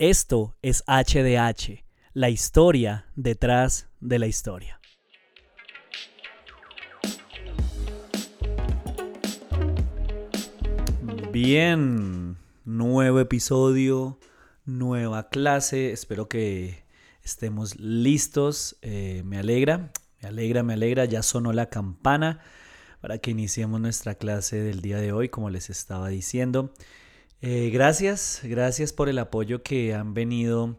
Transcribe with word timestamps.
Esto 0.00 0.54
es 0.62 0.84
HDH, 0.86 1.84
la 2.14 2.30
historia 2.30 3.06
detrás 3.16 3.88
de 3.98 4.20
la 4.20 4.28
historia. 4.28 4.78
Bien, 11.32 12.36
nuevo 12.64 13.18
episodio, 13.18 14.20
nueva 14.64 15.30
clase, 15.30 15.90
espero 15.90 16.28
que 16.28 16.84
estemos 17.24 17.76
listos, 17.80 18.76
eh, 18.82 19.22
me 19.24 19.38
alegra, 19.38 19.90
me 20.22 20.28
alegra, 20.28 20.62
me 20.62 20.74
alegra, 20.74 21.06
ya 21.06 21.24
sonó 21.24 21.52
la 21.52 21.70
campana 21.70 22.38
para 23.00 23.18
que 23.18 23.32
iniciemos 23.32 23.80
nuestra 23.80 24.14
clase 24.14 24.62
del 24.62 24.80
día 24.80 24.98
de 24.98 25.10
hoy, 25.10 25.28
como 25.28 25.50
les 25.50 25.70
estaba 25.70 26.08
diciendo. 26.08 26.72
Eh, 27.40 27.70
gracias, 27.70 28.40
gracias 28.42 28.92
por 28.92 29.08
el 29.08 29.18
apoyo 29.18 29.62
que 29.62 29.94
han 29.94 30.12
venido 30.12 30.76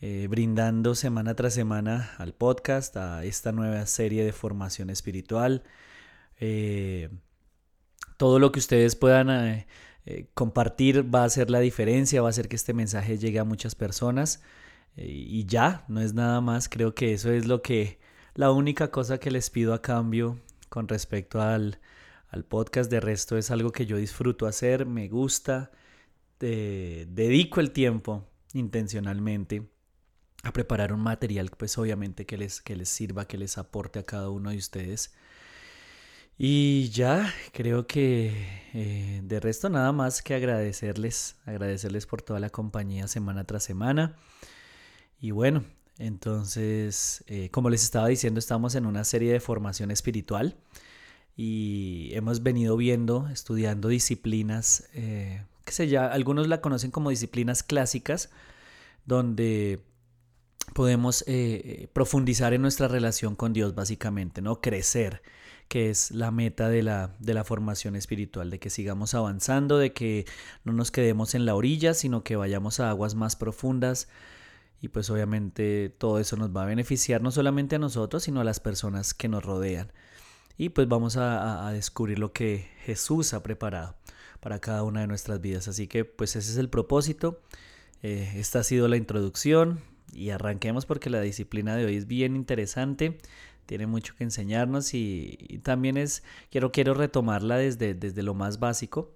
eh, 0.00 0.26
brindando 0.28 0.96
semana 0.96 1.36
tras 1.36 1.54
semana 1.54 2.10
al 2.18 2.34
podcast, 2.34 2.96
a 2.96 3.24
esta 3.24 3.52
nueva 3.52 3.86
serie 3.86 4.24
de 4.24 4.32
formación 4.32 4.90
espiritual. 4.90 5.62
Eh, 6.40 7.08
todo 8.16 8.38
lo 8.40 8.52
que 8.52 8.58
ustedes 8.58 8.96
puedan 8.96 9.64
compartir 10.34 11.14
va 11.14 11.22
a 11.22 11.26
hacer 11.26 11.50
la 11.50 11.60
diferencia, 11.60 12.22
va 12.22 12.28
a 12.28 12.30
hacer 12.30 12.48
que 12.48 12.56
este 12.56 12.74
mensaje 12.74 13.18
llegue 13.18 13.38
a 13.38 13.44
muchas 13.44 13.74
personas. 13.74 14.42
y 14.96 15.46
ya, 15.46 15.84
no 15.88 16.00
es 16.00 16.14
nada 16.14 16.40
más, 16.40 16.68
creo 16.68 16.94
que 16.94 17.14
eso 17.14 17.30
es 17.32 17.46
lo 17.46 17.62
que, 17.62 17.98
la 18.34 18.50
única 18.52 18.90
cosa 18.90 19.18
que 19.18 19.30
les 19.30 19.50
pido 19.50 19.74
a 19.74 19.82
cambio 19.82 20.38
con 20.68 20.88
respecto 20.88 21.40
al, 21.40 21.80
al 22.28 22.44
podcast. 22.44 22.90
De 22.90 23.00
resto 23.00 23.38
es 23.38 23.50
algo 23.50 23.72
que 23.72 23.86
yo 23.86 23.96
disfruto 23.96 24.46
hacer, 24.46 24.86
me 24.86 25.08
gusta 25.08 25.70
dedico 26.46 27.60
el 27.60 27.70
tiempo 27.70 28.28
intencionalmente 28.54 29.70
a 30.42 30.52
preparar 30.52 30.92
un 30.92 31.00
material, 31.00 31.50
pues 31.56 31.78
obviamente 31.78 32.26
que 32.26 32.36
les, 32.36 32.60
que 32.60 32.76
les 32.76 32.88
sirva, 32.88 33.26
que 33.26 33.38
les 33.38 33.58
aporte 33.58 33.98
a 33.98 34.04
cada 34.04 34.30
uno 34.30 34.50
de 34.50 34.56
ustedes. 34.56 35.14
Y 36.36 36.88
ya, 36.90 37.32
creo 37.52 37.86
que 37.86 38.32
eh, 38.74 39.20
de 39.22 39.40
resto 39.40 39.68
nada 39.68 39.92
más 39.92 40.22
que 40.22 40.34
agradecerles, 40.34 41.36
agradecerles 41.44 42.06
por 42.06 42.22
toda 42.22 42.40
la 42.40 42.50
compañía 42.50 43.06
semana 43.06 43.44
tras 43.44 43.62
semana. 43.62 44.16
Y 45.20 45.30
bueno, 45.30 45.64
entonces, 45.98 47.22
eh, 47.28 47.50
como 47.50 47.70
les 47.70 47.84
estaba 47.84 48.08
diciendo, 48.08 48.40
estamos 48.40 48.74
en 48.74 48.86
una 48.86 49.04
serie 49.04 49.32
de 49.32 49.40
formación 49.40 49.92
espiritual 49.92 50.56
y 51.36 52.10
hemos 52.14 52.42
venido 52.42 52.76
viendo, 52.76 53.28
estudiando 53.28 53.88
disciplinas 53.88 54.88
eh, 54.94 55.44
que 55.76 55.88
ya, 55.88 56.06
algunos 56.06 56.48
la 56.48 56.60
conocen 56.60 56.90
como 56.90 57.10
disciplinas 57.10 57.62
clásicas, 57.62 58.30
donde 59.04 59.80
podemos 60.74 61.24
eh, 61.26 61.88
profundizar 61.92 62.54
en 62.54 62.62
nuestra 62.62 62.88
relación 62.88 63.36
con 63.36 63.52
Dios 63.52 63.74
básicamente, 63.74 64.42
¿no? 64.42 64.60
Crecer, 64.60 65.22
que 65.68 65.90
es 65.90 66.10
la 66.10 66.30
meta 66.30 66.68
de 66.68 66.82
la, 66.82 67.14
de 67.18 67.34
la 67.34 67.44
formación 67.44 67.96
espiritual, 67.96 68.50
de 68.50 68.58
que 68.58 68.70
sigamos 68.70 69.14
avanzando, 69.14 69.78
de 69.78 69.92
que 69.92 70.26
no 70.64 70.72
nos 70.72 70.90
quedemos 70.90 71.34
en 71.34 71.46
la 71.46 71.54
orilla, 71.54 71.94
sino 71.94 72.22
que 72.24 72.36
vayamos 72.36 72.80
a 72.80 72.90
aguas 72.90 73.14
más 73.14 73.36
profundas. 73.36 74.08
Y 74.80 74.88
pues 74.88 75.10
obviamente 75.10 75.90
todo 75.90 76.18
eso 76.18 76.36
nos 76.36 76.54
va 76.54 76.64
a 76.64 76.66
beneficiar 76.66 77.22
no 77.22 77.30
solamente 77.30 77.76
a 77.76 77.78
nosotros, 77.78 78.24
sino 78.24 78.40
a 78.40 78.44
las 78.44 78.58
personas 78.60 79.14
que 79.14 79.28
nos 79.28 79.44
rodean. 79.44 79.92
Y 80.58 80.70
pues 80.70 80.88
vamos 80.88 81.16
a 81.16 81.70
descubrir 81.72 82.18
lo 82.18 82.32
que 82.32 82.68
Jesús 82.84 83.32
ha 83.32 83.42
preparado 83.42 83.96
para 84.42 84.58
cada 84.58 84.82
una 84.82 85.02
de 85.02 85.06
nuestras 85.06 85.40
vidas. 85.40 85.68
Así 85.68 85.86
que 85.86 86.04
pues 86.04 86.34
ese 86.34 86.50
es 86.50 86.58
el 86.58 86.68
propósito. 86.68 87.40
Eh, 88.02 88.32
esta 88.36 88.58
ha 88.58 88.64
sido 88.64 88.88
la 88.88 88.96
introducción 88.96 89.80
y 90.12 90.30
arranquemos 90.30 90.84
porque 90.84 91.08
la 91.08 91.20
disciplina 91.20 91.76
de 91.76 91.86
hoy 91.86 91.96
es 91.96 92.08
bien 92.08 92.34
interesante, 92.34 93.18
tiene 93.66 93.86
mucho 93.86 94.16
que 94.16 94.24
enseñarnos 94.24 94.94
y, 94.94 95.60
también 95.62 95.96
es, 95.96 96.24
quiero, 96.50 96.72
quiero 96.72 96.92
retomarla 96.92 97.56
desde, 97.56 97.94
desde 97.94 98.22
lo 98.24 98.34
más 98.34 98.58
básico 98.58 99.14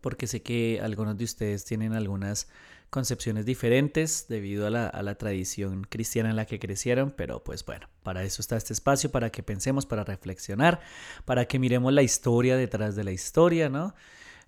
porque 0.00 0.26
sé 0.26 0.42
que 0.42 0.80
algunos 0.82 1.16
de 1.16 1.24
ustedes 1.24 1.64
tienen 1.64 1.92
algunas 1.92 2.48
concepciones 2.90 3.46
diferentes 3.46 4.26
debido 4.28 4.66
a 4.66 4.70
la, 4.70 5.14
tradición 5.14 5.84
cristiana 5.84 6.30
en 6.30 6.36
la 6.36 6.44
que 6.44 6.58
crecieron, 6.58 7.12
pero 7.12 7.42
pues 7.42 7.64
bueno, 7.64 7.88
para 8.02 8.24
eso 8.24 8.42
está 8.42 8.56
este 8.56 8.72
espacio, 8.72 9.10
para 9.10 9.30
que 9.30 9.42
pensemos, 9.42 9.86
para 9.86 10.04
reflexionar, 10.04 10.80
para 11.24 11.46
que 11.46 11.58
miremos 11.58 11.92
la 11.92 12.02
historia 12.02 12.56
detrás 12.56 12.96
de 12.96 13.04
la 13.04 13.12
historia, 13.12 13.68
¿no? 13.68 13.94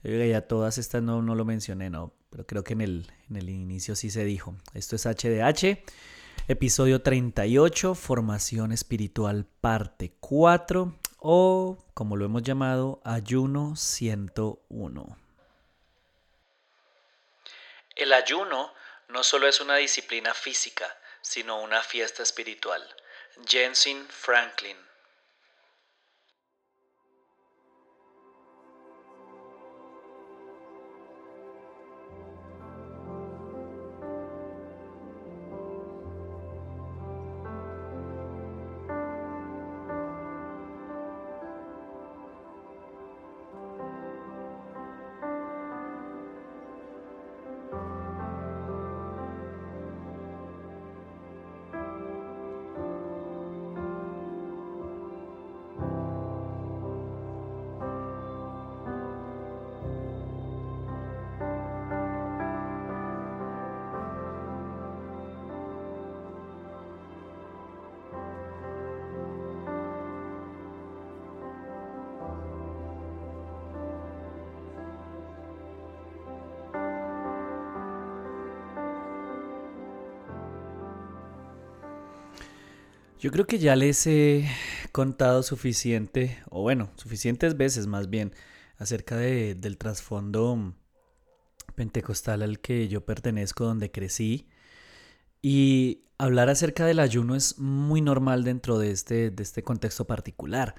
ya 0.03 0.41
todas 0.42 0.78
estas 0.78 1.00
no, 1.03 1.22
no 1.22 1.36
lo 1.36 1.44
mencioné, 1.44 1.88
¿no? 1.88 2.12
Pero 2.30 2.44
creo 2.44 2.64
que 2.64 2.72
en 2.72 2.80
el, 2.80 3.06
en 3.30 3.36
el 3.36 3.48
inicio 3.48 3.94
sí 3.94 4.10
se 4.10 4.25
dijo. 4.25 4.56
Esto 4.74 4.97
es 4.97 5.06
HDH, 5.06 5.78
episodio 6.48 7.03
38, 7.03 7.94
formación 7.94 8.72
espiritual 8.72 9.47
parte 9.60 10.12
4 10.19 10.92
o 11.19 11.78
como 11.94 12.16
lo 12.16 12.24
hemos 12.24 12.42
llamado, 12.42 13.00
ayuno 13.04 13.76
101. 13.76 15.22
El 17.94 18.12
ayuno 18.12 18.75
no 19.08 19.22
solo 19.22 19.48
es 19.48 19.60
una 19.60 19.76
disciplina 19.76 20.34
física, 20.34 20.98
sino 21.20 21.60
una 21.60 21.82
fiesta 21.82 22.22
espiritual. 22.22 22.82
Jensen 23.47 24.08
Franklin 24.08 24.78
Yo 83.22 83.31
creo 83.31 83.47
que 83.47 83.60
ya 83.60 83.77
les 83.77 84.05
he 84.09 84.49
contado 84.91 85.44
suficiente, 85.44 86.43
o 86.50 86.62
bueno, 86.62 86.91
suficientes 86.97 87.56
veces 87.56 87.87
más 87.87 88.10
bien, 88.10 88.34
acerca 88.78 89.16
de, 89.16 89.55
del 89.55 89.78
trasfondo 89.78 90.75
pentecostal 91.77 92.43
al 92.43 92.59
que 92.59 92.88
yo 92.88 93.06
pertenezco, 93.06 93.65
donde 93.65 93.93
crecí. 93.93 94.49
Y 95.41 96.03
hablar 96.19 96.50
acerca 96.50 96.84
del 96.84 96.99
ayuno 96.99 97.37
es 97.37 97.60
muy 97.60 98.00
normal 98.00 98.43
dentro 98.43 98.77
de 98.81 98.91
este, 98.91 99.31
de 99.31 99.43
este 99.44 99.62
contexto 99.62 100.04
particular. 100.04 100.75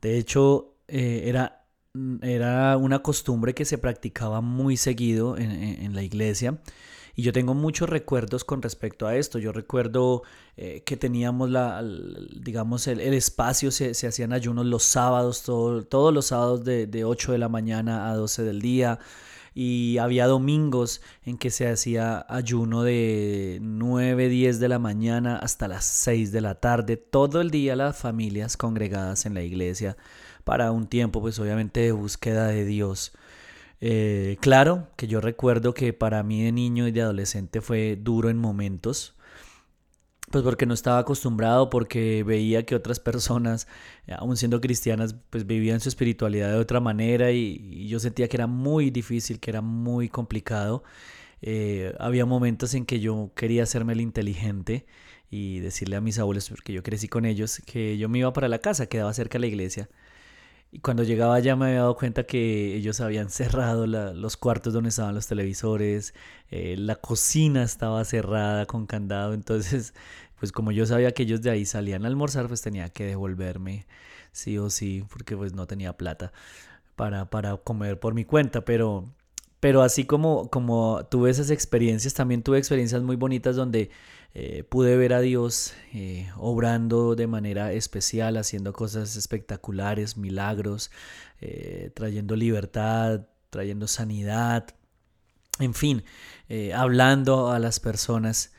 De 0.00 0.16
hecho, 0.16 0.78
eh, 0.88 1.24
era, 1.26 1.66
era 2.22 2.78
una 2.78 3.00
costumbre 3.00 3.52
que 3.52 3.66
se 3.66 3.76
practicaba 3.76 4.40
muy 4.40 4.78
seguido 4.78 5.36
en, 5.36 5.50
en 5.50 5.94
la 5.94 6.02
iglesia. 6.02 6.62
Y 7.16 7.22
yo 7.22 7.32
tengo 7.32 7.54
muchos 7.54 7.88
recuerdos 7.88 8.44
con 8.44 8.62
respecto 8.62 9.06
a 9.06 9.16
esto. 9.16 9.38
Yo 9.38 9.52
recuerdo 9.52 10.22
eh, 10.56 10.82
que 10.84 10.96
teníamos 10.96 11.50
la, 11.50 11.82
digamos, 12.36 12.86
el, 12.86 13.00
espacio, 13.00 13.70
se, 13.70 13.94
se, 13.94 14.06
hacían 14.06 14.32
ayunos 14.32 14.66
los 14.66 14.82
sábados, 14.82 15.42
todos 15.42 16.14
los 16.14 16.26
sábados 16.26 16.64
de, 16.64 16.86
de 16.86 17.04
8 17.04 17.32
de 17.32 17.38
la 17.38 17.48
mañana 17.48 18.10
a 18.10 18.16
12 18.16 18.42
del 18.42 18.60
día 18.60 18.98
y 19.54 19.98
había 19.98 20.26
domingos 20.26 21.00
en 21.24 21.38
que 21.38 21.50
se 21.50 21.68
hacía 21.68 22.26
ayuno 22.28 22.82
de 22.82 23.58
9, 23.62 24.28
10 24.28 24.58
de 24.58 24.68
la 24.68 24.80
mañana 24.80 25.36
hasta 25.36 25.68
las 25.68 25.84
6 25.84 26.32
de 26.32 26.40
la 26.40 26.56
tarde, 26.56 26.96
todo 26.96 27.40
el 27.40 27.50
día 27.50 27.76
las 27.76 27.96
familias 27.96 28.56
congregadas 28.56 29.26
en 29.26 29.34
la 29.34 29.42
iglesia 29.42 29.96
para 30.42 30.72
un 30.72 30.88
tiempo 30.88 31.20
pues 31.20 31.38
obviamente 31.38 31.80
de 31.80 31.92
búsqueda 31.92 32.48
de 32.48 32.64
Dios. 32.64 33.12
Eh, 33.86 34.38
claro 34.40 34.88
que 34.96 35.06
yo 35.06 35.20
recuerdo 35.20 35.74
que 35.74 35.92
para 35.92 36.22
mí 36.22 36.42
de 36.42 36.52
niño 36.52 36.88
y 36.88 36.90
de 36.90 37.02
adolescente 37.02 37.60
fue 37.60 37.96
duro 38.00 38.30
en 38.30 38.38
momentos, 38.38 39.14
pues 40.30 40.42
porque 40.42 40.64
no 40.64 40.72
estaba 40.72 41.00
acostumbrado, 41.00 41.68
porque 41.68 42.24
veía 42.24 42.64
que 42.64 42.74
otras 42.74 42.98
personas, 42.98 43.68
aún 44.18 44.38
siendo 44.38 44.62
cristianas, 44.62 45.16
pues 45.28 45.46
vivían 45.46 45.80
su 45.80 45.90
espiritualidad 45.90 46.48
de 46.50 46.56
otra 46.56 46.80
manera 46.80 47.30
y, 47.32 47.86
yo 47.86 48.00
sentía 48.00 48.26
que 48.28 48.38
era 48.38 48.46
muy 48.46 48.90
difícil, 48.90 49.38
que 49.38 49.50
era 49.50 49.60
muy 49.60 50.08
complicado. 50.08 50.82
Eh, 51.42 51.94
había 52.00 52.24
momentos 52.24 52.72
en 52.72 52.86
que 52.86 53.00
yo 53.00 53.32
quería 53.36 53.64
hacerme 53.64 53.92
el 53.92 54.00
inteligente 54.00 54.86
y 55.30 55.60
decirle 55.60 55.96
a 55.96 56.00
mis 56.00 56.18
abuelos, 56.18 56.48
porque 56.48 56.72
yo 56.72 56.82
crecí 56.82 57.08
con 57.08 57.26
ellos, 57.26 57.60
que 57.66 57.98
yo 57.98 58.08
me 58.08 58.20
iba 58.20 58.32
para 58.32 58.48
la 58.48 58.60
casa, 58.60 58.86
quedaba 58.86 59.12
cerca 59.12 59.34
de 59.34 59.40
la 59.40 59.46
iglesia. 59.48 59.90
Y 60.74 60.80
cuando 60.80 61.04
llegaba 61.04 61.38
ya 61.38 61.54
me 61.54 61.66
había 61.66 61.78
dado 61.82 61.94
cuenta 61.94 62.24
que 62.24 62.74
ellos 62.74 63.00
habían 63.00 63.30
cerrado 63.30 63.86
los 63.86 64.36
cuartos 64.36 64.72
donde 64.72 64.88
estaban 64.88 65.14
los 65.14 65.28
televisores, 65.28 66.14
eh, 66.50 66.74
la 66.76 66.96
cocina 66.96 67.62
estaba 67.62 68.04
cerrada 68.04 68.66
con 68.66 68.84
candado, 68.86 69.34
entonces 69.34 69.94
pues 70.40 70.50
como 70.50 70.72
yo 70.72 70.84
sabía 70.84 71.12
que 71.12 71.22
ellos 71.22 71.42
de 71.42 71.50
ahí 71.50 71.64
salían 71.64 72.04
a 72.04 72.08
almorzar, 72.08 72.48
pues 72.48 72.60
tenía 72.60 72.88
que 72.88 73.04
devolverme 73.06 73.86
sí 74.32 74.58
o 74.58 74.68
sí, 74.68 75.04
porque 75.10 75.36
pues 75.36 75.54
no 75.54 75.68
tenía 75.68 75.96
plata 75.96 76.32
para, 76.96 77.30
para 77.30 77.56
comer 77.56 78.00
por 78.00 78.14
mi 78.14 78.24
cuenta, 78.24 78.64
pero, 78.64 79.04
pero 79.64 79.80
así 79.80 80.04
como, 80.04 80.50
como 80.50 81.06
tuve 81.06 81.30
esas 81.30 81.48
experiencias, 81.48 82.12
también 82.12 82.42
tuve 82.42 82.58
experiencias 82.58 83.00
muy 83.00 83.16
bonitas 83.16 83.56
donde 83.56 83.88
eh, 84.34 84.62
pude 84.62 84.94
ver 84.98 85.14
a 85.14 85.22
Dios 85.22 85.72
eh, 85.94 86.30
obrando 86.36 87.14
de 87.14 87.26
manera 87.26 87.72
especial, 87.72 88.36
haciendo 88.36 88.74
cosas 88.74 89.16
espectaculares, 89.16 90.18
milagros, 90.18 90.90
eh, 91.40 91.90
trayendo 91.94 92.36
libertad, 92.36 93.22
trayendo 93.48 93.88
sanidad, 93.88 94.66
en 95.60 95.72
fin, 95.72 96.04
hablando 96.74 97.50
a 97.50 97.58
las 97.58 97.80
personas. 97.80 98.52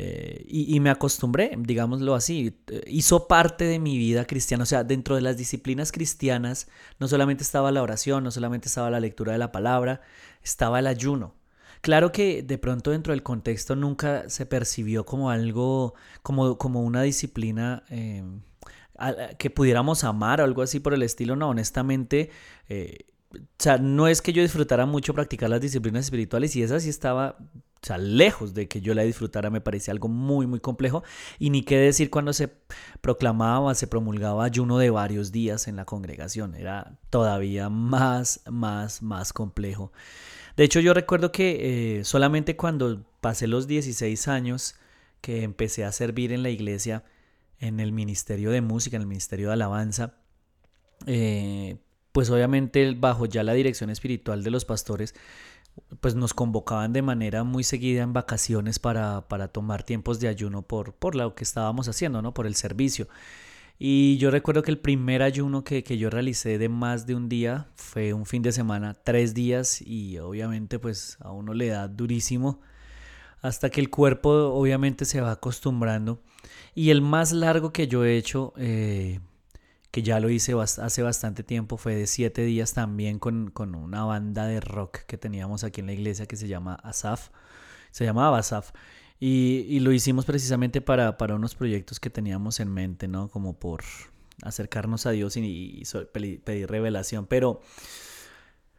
Eh, 0.00 0.44
y, 0.46 0.78
me 0.78 0.90
acostumbré, 0.90 1.50
digámoslo 1.58 2.14
así, 2.14 2.56
hizo 2.86 3.26
parte 3.26 3.64
de 3.64 3.80
mi 3.80 3.98
vida 3.98 4.26
cristiana, 4.26 4.62
o 4.62 4.66
sea, 4.66 4.84
dentro 4.84 5.16
de 5.16 5.22
las 5.22 5.36
disciplinas 5.36 5.90
cristianas 5.90 6.68
no 7.00 7.08
solamente 7.08 7.42
estaba 7.42 7.72
la 7.72 7.82
oración, 7.82 8.22
no 8.22 8.30
solamente 8.30 8.68
estaba 8.68 8.90
la 8.90 9.00
lectura 9.00 9.32
de 9.32 9.38
la 9.38 9.50
palabra, 9.50 10.00
estaba 10.40 10.78
el 10.78 10.86
ayuno. 10.86 11.34
Claro 11.80 12.12
que 12.12 12.44
de 12.44 12.58
pronto 12.58 12.92
dentro 12.92 13.12
del 13.12 13.24
contexto 13.24 13.74
nunca 13.74 14.28
se 14.28 14.46
percibió 14.46 15.04
como 15.04 15.30
algo, 15.30 15.94
como, 16.22 16.58
como 16.58 16.82
una 16.82 17.02
disciplina 17.02 17.82
eh, 17.90 18.22
que 19.36 19.50
pudiéramos 19.50 20.04
amar 20.04 20.40
o 20.40 20.44
algo 20.44 20.62
así 20.62 20.78
por 20.78 20.94
el 20.94 21.02
estilo, 21.02 21.34
no, 21.34 21.48
honestamente... 21.48 22.30
Eh, 22.68 22.98
o 23.30 23.36
sea, 23.58 23.76
no 23.76 24.08
es 24.08 24.22
que 24.22 24.32
yo 24.32 24.40
disfrutara 24.40 24.86
mucho 24.86 25.12
practicar 25.12 25.50
las 25.50 25.60
disciplinas 25.60 26.06
espirituales 26.06 26.56
y 26.56 26.62
esa 26.62 26.80
sí 26.80 26.88
estaba 26.88 27.36
o 27.80 27.86
sea, 27.86 27.96
lejos 27.96 28.54
de 28.54 28.66
que 28.66 28.80
yo 28.80 28.92
la 28.94 29.02
disfrutara, 29.02 29.50
me 29.50 29.60
parecía 29.60 29.92
algo 29.92 30.08
muy, 30.08 30.46
muy 30.46 30.58
complejo. 30.58 31.04
Y 31.38 31.50
ni 31.50 31.62
qué 31.62 31.78
decir 31.78 32.10
cuando 32.10 32.32
se 32.32 32.48
proclamaba, 33.00 33.74
se 33.74 33.86
promulgaba 33.86 34.44
ayuno 34.44 34.78
de 34.78 34.90
varios 34.90 35.30
días 35.30 35.68
en 35.68 35.76
la 35.76 35.84
congregación. 35.84 36.54
Era 36.54 36.98
todavía 37.10 37.68
más, 37.68 38.40
más, 38.50 39.02
más 39.02 39.32
complejo. 39.32 39.92
De 40.56 40.64
hecho, 40.64 40.80
yo 40.80 40.92
recuerdo 40.92 41.30
que 41.30 41.98
eh, 42.00 42.04
solamente 42.04 42.56
cuando 42.56 43.04
pasé 43.20 43.46
los 43.46 43.68
16 43.68 44.26
años 44.26 44.74
que 45.20 45.44
empecé 45.44 45.84
a 45.84 45.92
servir 45.92 46.32
en 46.32 46.42
la 46.42 46.50
iglesia, 46.50 47.04
en 47.60 47.78
el 47.78 47.92
ministerio 47.92 48.50
de 48.50 48.60
música, 48.60 48.96
en 48.96 49.02
el 49.02 49.08
ministerio 49.08 49.48
de 49.48 49.52
alabanza, 49.52 50.14
eh, 51.06 51.76
pues 52.10 52.30
obviamente 52.30 52.92
bajo 52.98 53.26
ya 53.26 53.44
la 53.44 53.52
dirección 53.52 53.90
espiritual 53.90 54.42
de 54.42 54.50
los 54.50 54.64
pastores, 54.64 55.14
pues 56.00 56.14
nos 56.14 56.34
convocaban 56.34 56.92
de 56.92 57.02
manera 57.02 57.44
muy 57.44 57.64
seguida 57.64 58.02
en 58.02 58.12
vacaciones 58.12 58.78
para, 58.78 59.22
tomar 59.52 59.82
tiempos 59.82 60.20
de 60.20 60.28
ayuno 60.28 60.62
por, 60.62 60.94
por 60.94 61.14
lo 61.14 61.34
que 61.34 61.44
estábamos 61.44 61.88
haciendo, 61.88 62.22
¿no? 62.22 62.34
Por 62.34 62.46
el 62.46 62.54
servicio. 62.54 63.08
Y 63.78 64.18
yo 64.18 64.32
recuerdo 64.32 64.62
que 64.62 64.72
el 64.72 64.78
primer 64.78 65.22
ayuno 65.22 65.62
que, 65.62 65.82
yo 65.82 66.10
realicé 66.10 66.58
de 66.58 66.68
más 66.68 67.06
de 67.06 67.14
un 67.14 67.28
día 67.28 67.68
fue 67.76 68.12
un 68.12 68.26
fin 68.26 68.42
de 68.42 68.50
semana, 68.50 68.94
tres 68.94 69.34
días, 69.34 69.80
y 69.80 70.18
obviamente 70.18 70.80
pues 70.80 71.16
a 71.20 71.30
uno 71.30 71.54
le 71.54 71.68
da 71.68 71.86
durísimo 71.86 72.60
hasta 73.40 73.70
que 73.70 73.80
el 73.80 73.88
cuerpo 73.88 74.30
obviamente 74.30 75.04
se 75.04 75.20
va 75.20 75.30
acostumbrando. 75.30 76.20
Y 76.74 76.90
el 76.90 77.02
más 77.02 77.32
largo 77.32 77.72
que 77.72 77.86
yo 77.86 78.04
he 78.04 78.16
hecho, 78.16 78.52
eh, 78.56 79.20
que 79.90 80.02
ya 80.02 80.20
lo 80.20 80.28
hice 80.30 80.54
hace 80.54 81.02
bastante 81.02 81.42
tiempo, 81.42 81.76
fue 81.76 81.94
de 81.94 82.06
siete 82.06 82.42
días 82.42 82.74
también 82.74 83.18
con, 83.18 83.52
una 83.56 84.04
banda 84.04 84.46
de 84.46 84.60
rock 84.60 84.98
que 85.06 85.16
teníamos 85.16 85.64
aquí 85.64 85.80
en 85.80 85.86
la 85.86 85.92
iglesia 85.92 86.26
que 86.26 86.36
se 86.36 86.48
llama 86.48 86.74
Asaf, 86.74 87.30
se 87.90 88.04
llamaba 88.04 88.38
Asaf, 88.38 88.72
y, 89.20 89.80
lo 89.80 89.92
hicimos 89.92 90.24
precisamente 90.24 90.80
para, 90.80 91.16
para, 91.18 91.34
unos 91.34 91.54
proyectos 91.54 91.98
que 91.98 92.10
teníamos 92.10 92.60
en 92.60 92.72
mente, 92.72 93.08
¿no? 93.08 93.28
Como 93.28 93.58
por 93.58 93.82
acercarnos 94.42 95.06
a 95.06 95.10
Dios 95.10 95.36
y, 95.36 95.82
pedir 96.12 96.70
revelación, 96.70 97.26
pero... 97.26 97.60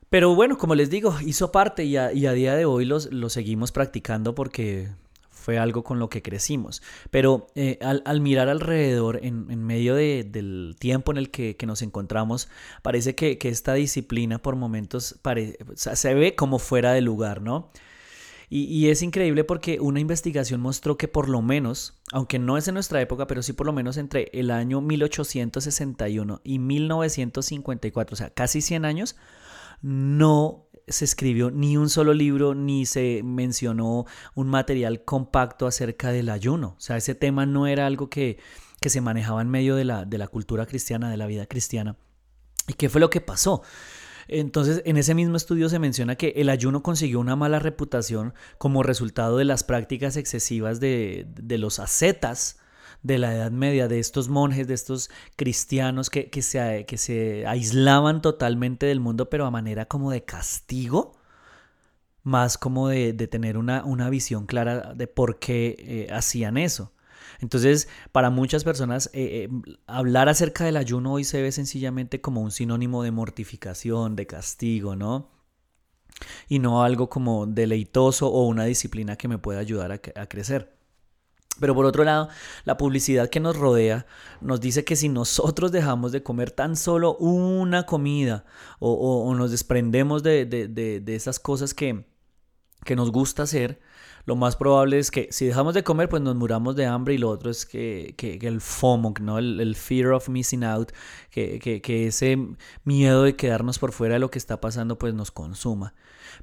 Pero 0.09 0.33
bueno, 0.33 0.57
como 0.57 0.73
les 0.73 0.89
digo, 0.89 1.15
hizo 1.23 1.51
parte 1.51 1.83
y 1.83 1.95
a, 1.95 2.09
día 2.09 2.55
de 2.55 2.65
hoy 2.65 2.83
los, 2.83 3.13
lo 3.13 3.29
seguimos 3.29 3.71
practicando 3.71 4.33
porque 4.33 4.89
fue 5.49 5.57
algo 5.57 5.83
con 5.83 5.97
lo 5.97 6.09
que 6.09 6.21
crecimos. 6.21 6.83
Pero 7.09 7.47
eh, 7.55 7.79
al, 7.81 8.21
mirar 8.21 8.49
alrededor, 8.49 9.19
en, 9.23 9.47
medio 9.63 9.95
del 9.95 10.75
tiempo 10.77 11.11
en 11.11 11.17
el 11.17 11.31
que, 11.31 11.57
nos 11.65 11.81
encontramos, 11.81 12.49
parece 12.83 13.15
que, 13.15 13.39
esta 13.41 13.73
disciplina 13.73 14.39
por 14.43 14.55
momentos 14.55 15.19
se 15.73 16.13
ve 16.13 16.35
como 16.35 16.59
fuera 16.59 16.93
de 16.93 17.01
lugar, 17.01 17.41
¿no? 17.41 17.71
Y, 18.47 18.89
es 18.89 19.01
increíble 19.01 19.43
porque 19.43 19.79
una 19.79 19.99
investigación 19.99 20.61
mostró 20.61 20.97
que 20.97 21.07
por 21.07 21.29
lo 21.29 21.41
menos, 21.41 21.99
aunque 22.11 22.37
no 22.37 22.55
es 22.55 22.67
en 22.67 22.75
nuestra 22.75 23.01
época, 23.01 23.25
pero 23.25 23.41
sí 23.41 23.53
por 23.53 23.65
lo 23.65 23.73
menos 23.73 23.97
entre 23.97 24.29
el 24.33 24.51
año 24.51 24.81
1861 24.81 26.41
y 26.43 26.59
1954, 26.59 28.13
o 28.13 28.17
sea, 28.17 28.29
casi 28.29 28.61
100 28.61 28.85
años, 28.85 29.15
no 29.81 30.68
se 30.89 31.05
escribió 31.05 31.51
ni 31.51 31.77
un 31.77 31.89
solo 31.89 32.13
libro, 32.13 32.55
ni 32.55 32.85
se 32.85 33.21
mencionó 33.23 34.05
un 34.35 34.47
material 34.47 35.03
compacto 35.03 35.67
acerca 35.67 36.11
del 36.11 36.29
ayuno. 36.29 36.75
O 36.77 36.81
sea, 36.81 36.97
ese 36.97 37.15
tema 37.15 37.45
no 37.45 37.67
era 37.67 37.85
algo 37.85 38.09
que, 38.09 38.39
se 38.81 39.01
manejaba 39.01 39.41
en 39.41 39.49
medio 39.49 39.75
de 39.75 39.85
la, 39.85 40.05
de 40.05 40.17
la 40.17 40.27
cultura 40.27 40.65
cristiana, 40.65 41.11
de 41.11 41.17
la 41.17 41.27
vida 41.27 41.45
cristiana. 41.45 41.97
¿Y 42.67 42.73
qué 42.73 42.89
fue 42.89 43.01
lo 43.01 43.09
que 43.09 43.21
pasó? 43.21 43.61
Entonces, 44.27 44.83
en 44.85 44.97
ese 44.97 45.15
mismo 45.15 45.35
estudio 45.35 45.69
se 45.69 45.79
menciona 45.79 46.15
que 46.15 46.33
el 46.35 46.49
ayuno 46.49 46.83
consiguió 46.83 47.19
una 47.19 47.35
mala 47.35 47.59
reputación 47.59 48.33
como 48.57 48.83
resultado 48.83 49.37
de 49.37 49.45
las 49.45 49.63
prácticas 49.63 50.17
excesivas 50.17 50.79
de, 50.79 51.25
de 51.27 51.57
los 51.57 51.79
ascetas 51.79 52.57
de 53.03 53.17
la 53.17 53.33
Edad 53.33 53.51
Media, 53.51 53.87
de 53.87 53.99
estos 53.99 54.29
monjes, 54.29 54.67
de 54.67 54.73
estos 54.73 55.09
cristianos 55.35 56.09
que, 56.09 56.29
que, 56.29 56.41
se, 56.41 56.85
que 56.85 56.97
se 56.97 57.45
aislaban 57.47 58.21
totalmente 58.21 58.85
del 58.85 58.99
mundo, 58.99 59.29
pero 59.29 59.45
a 59.45 59.51
manera 59.51 59.85
como 59.85 60.11
de 60.11 60.23
castigo, 60.23 61.13
más 62.23 62.57
como 62.57 62.89
de, 62.89 63.13
tener 63.27 63.57
una, 63.57 63.83
una, 63.85 64.09
visión 64.09 64.45
clara 64.45 64.93
de 64.93 65.07
por 65.07 65.39
qué 65.39 65.75
eh, 65.79 66.13
hacían 66.13 66.57
eso. 66.57 66.91
Entonces, 67.41 67.87
para 68.11 68.29
muchas 68.29 68.63
personas, 68.65 69.09
eh, 69.13 69.49
eh, 69.49 69.77
hablar 69.87 70.27
acerca 70.27 70.65
del 70.65 70.75
ayuno 70.77 71.13
hoy 71.13 71.23
se 71.23 71.41
ve 71.41 71.51
sencillamente 71.51 72.19
como 72.19 72.41
un 72.41 72.51
sinónimo 72.51 73.03
de 73.03 73.11
mortificación, 73.11 74.15
de 74.15 74.27
castigo, 74.27 74.95
¿no? 74.95 75.29
Y 76.49 76.59
no 76.59 76.83
algo 76.83 77.09
como 77.09 77.45
deleitoso 77.47 78.27
o 78.27 78.45
una 78.45 78.65
disciplina 78.65 79.15
que 79.15 79.29
me 79.29 79.37
pueda 79.37 79.59
ayudar 79.59 79.93
a 79.93 80.25
crecer. 80.27 80.78
Pero 81.59 81.75
por 81.75 81.85
otro 81.85 82.03
lado, 82.03 82.29
la 82.65 82.77
publicidad 82.77 83.29
que 83.29 83.39
nos 83.39 83.57
rodea 83.57 84.05
nos 84.41 84.61
dice 84.61 84.83
que 84.83 84.95
si 84.95 85.09
nosotros 85.09 85.71
dejamos 85.71 86.11
de 86.11 86.23
comer 86.23 86.51
tan 86.51 86.75
solo 86.75 87.15
una 87.17 87.85
comida 87.85 88.45
o, 88.79 89.33
nos 89.35 89.51
desprendemos 89.51 90.23
de, 90.23 91.03
esas 91.07 91.39
cosas 91.39 91.73
que, 91.73 92.05
que 92.85 92.95
nos 92.95 93.11
gusta 93.11 93.43
hacer, 93.43 93.79
lo 94.29 94.35
más 94.35 94.55
probable 94.55 94.99
es 94.99 95.09
que 95.09 95.27
si 95.31 95.47
dejamos 95.47 95.73
de 95.73 95.83
comer, 95.83 96.07
pues 96.07 96.21
nos 96.21 96.35
muramos 96.35 96.75
de 96.75 96.85
hambre 96.85 97.15
y 97.15 97.17
lo 97.17 97.31
otro 97.31 97.49
es 97.49 97.65
que, 97.65 98.13
el 98.19 98.61
FOMO, 98.61 99.15
¿no? 99.19 99.39
El, 99.39 99.75
fear 99.75 100.11
of 100.11 100.29
missing 100.29 100.63
out, 100.63 100.91
que, 101.31 101.57
que, 101.59 102.05
ese 102.05 102.37
miedo 102.83 103.23
de 103.23 103.35
quedarnos 103.35 103.79
por 103.79 103.91
fuera 103.91 104.13
de 104.13 104.19
lo 104.19 104.29
que 104.29 104.37
está 104.37 104.61
pasando, 104.61 104.99
pues 104.99 105.15
nos 105.15 105.31
consuma. 105.31 105.95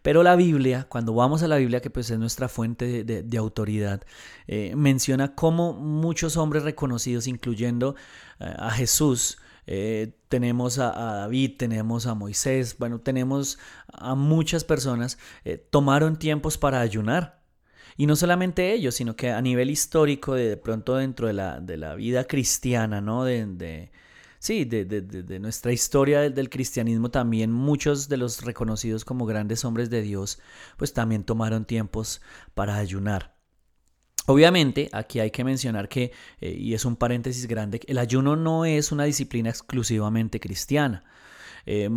Pero 0.02 0.25
la 0.25 0.35
Biblia, 0.35 0.88
cuando 0.88 1.14
vamos 1.14 1.45
a 1.45 1.49
la 1.49 1.59
Biblia, 1.59 1.81
que 1.81 1.88
pues 1.88 2.11
es 2.11 2.19
nuestra 2.19 2.49
fuente 2.49 3.05
de, 3.05 3.38
autoridad, 3.38 4.02
eh, 4.49 4.75
menciona 4.75 5.37
cómo 5.37 5.73
muchos 5.73 6.37
hombres 6.37 6.64
reconocidos, 6.64 7.28
incluyendo 7.28 7.95
eh, 8.40 8.52
a 8.59 8.73
Jesús, 8.73 9.38
eh, 9.69 10.19
tenemos 10.28 10.81
a, 10.81 10.90
David, 10.90 11.52
tenemos 11.57 12.07
a 12.07 12.14
Moisés, 12.14 12.76
bueno, 12.81 12.99
tenemos 12.99 13.61
a 13.93 14.16
muchas 14.16 14.64
personas, 14.64 15.19
tomaron 15.71 16.19
tiempos 16.19 16.59
para 16.59 16.81
ayunar. 16.81 17.46
Y 17.97 18.07
no 18.07 18.17
solamente 18.17 18.73
ellos, 18.73 18.95
sino 18.95 19.17
que 19.17 19.31
a 19.31 19.41
nivel 19.41 19.71
histórico, 19.71 20.35
de, 20.35 20.57
pronto 20.57 20.97
dentro 20.97 21.26
de 21.26 21.33
la, 21.33 21.61
de 21.61 21.76
la 21.76 21.95
vida 21.95 22.25
cristiana, 22.25 23.00
¿no? 23.00 23.25
de, 23.25 23.91
sí, 24.38 24.65
de, 24.65 25.38
nuestra 25.41 25.73
historia 25.73 26.29
del, 26.29 26.50
cristianismo 26.50 27.11
también 27.11 27.53
muchos 27.53 28.09
de 28.09 28.19
los 28.19 28.43
reconocidos 28.43 29.05
como 29.05 29.25
grandes 29.25 29.65
hombres 29.65 29.88
de 29.88 30.03
Dios, 30.03 30.38
pues 30.76 30.93
también 30.93 31.25
tomaron 31.25 31.65
tiempos 31.65 32.21
para 32.55 32.76
ayunar. 32.76 33.35
Obviamente, 34.26 34.91
aquí 34.93 35.21
hay 35.21 35.31
que 35.31 35.45
mencionar 35.45 35.88
que, 35.88 36.12
eh, 36.41 36.50
y 36.50 36.75
es 36.75 36.85
un 36.85 36.97
paréntesis 36.97 37.47
grande, 37.47 37.81
el 37.87 37.99
ayuno 37.99 38.35
no 38.37 38.65
es 38.65 38.93
una 38.93 39.05
disciplina 39.05 39.50
exclusivamente 39.50 40.41
cristiana. 40.41 41.05
Eh, 41.67 41.91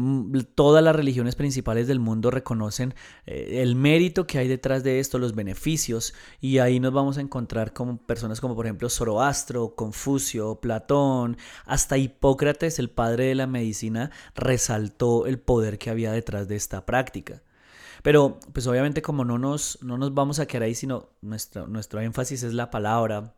todas 0.55 0.83
las 0.83 0.95
religiones 0.95 1.35
principales 1.35 1.87
del 1.87 1.99
mundo 1.99 2.31
reconocen 2.31 2.95
eh, 3.25 3.61
el 3.61 3.75
mérito 3.75 4.25
que 4.25 4.39
hay 4.39 4.47
detrás 4.47 4.83
de 4.83 4.99
esto, 4.99 5.19
los 5.19 5.35
beneficios, 5.35 6.13
y 6.41 6.57
ahí 6.57 6.79
nos 6.79 6.91
vamos 6.91 7.17
a 7.17 7.21
encontrar 7.21 7.71
con 7.71 7.99
personas 7.99 8.41
como 8.41 8.55
por 8.55 8.65
ejemplo 8.65 8.89
Zoroastro, 8.89 9.75
Confucio, 9.75 10.55
Platón, 10.55 11.37
hasta 11.65 11.97
Hipócrates, 11.97 12.79
el 12.79 12.89
padre 12.89 13.25
de 13.25 13.35
la 13.35 13.47
medicina, 13.47 14.11
resaltó 14.35 15.27
el 15.27 15.39
poder 15.39 15.77
que 15.77 15.91
había 15.91 16.11
detrás 16.11 16.47
de 16.47 16.55
esta 16.55 16.85
práctica. 16.85 17.43
Pero 18.01 18.39
pues 18.53 18.65
obviamente 18.67 19.01
como 19.01 19.25
no 19.25 19.37
nos, 19.37 19.77
no 19.83 19.97
nos 19.97 20.13
vamos 20.13 20.39
a 20.39 20.45
quedar 20.45 20.63
ahí, 20.63 20.75
sino 20.75 21.09
nuestro, 21.21 21.67
nuestro 21.67 21.99
énfasis 22.01 22.43
es 22.43 22.53
la 22.53 22.71
palabra, 22.71 23.35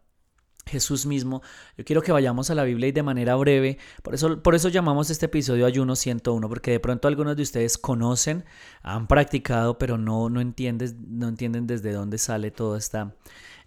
Jesús 0.65 1.05
mismo. 1.05 1.41
Yo 1.77 1.83
quiero 1.83 2.01
que 2.01 2.11
vayamos 2.11 2.49
a 2.49 2.55
la 2.55 2.63
Biblia 2.63 2.87
y 2.87 2.91
de 2.91 3.03
manera 3.03 3.35
breve, 3.35 3.77
por 4.03 4.13
eso, 4.13 4.41
por 4.41 4.55
eso 4.55 4.69
llamamos 4.69 5.09
este 5.09 5.25
episodio 5.25 5.65
Ayuno 5.65 5.95
101, 5.95 6.47
porque 6.47 6.71
de 6.71 6.79
pronto 6.79 7.07
algunos 7.07 7.35
de 7.35 7.43
ustedes 7.43 7.77
conocen, 7.77 8.45
han 8.81 9.07
practicado, 9.07 9.77
pero 9.77 9.97
no, 9.97 10.29
no, 10.29 10.41
no 10.41 11.27
entienden 11.27 11.67
desde 11.67 11.91
dónde 11.91 12.17
sale 12.17 12.51
toda 12.51 12.77
esta, 12.77 13.15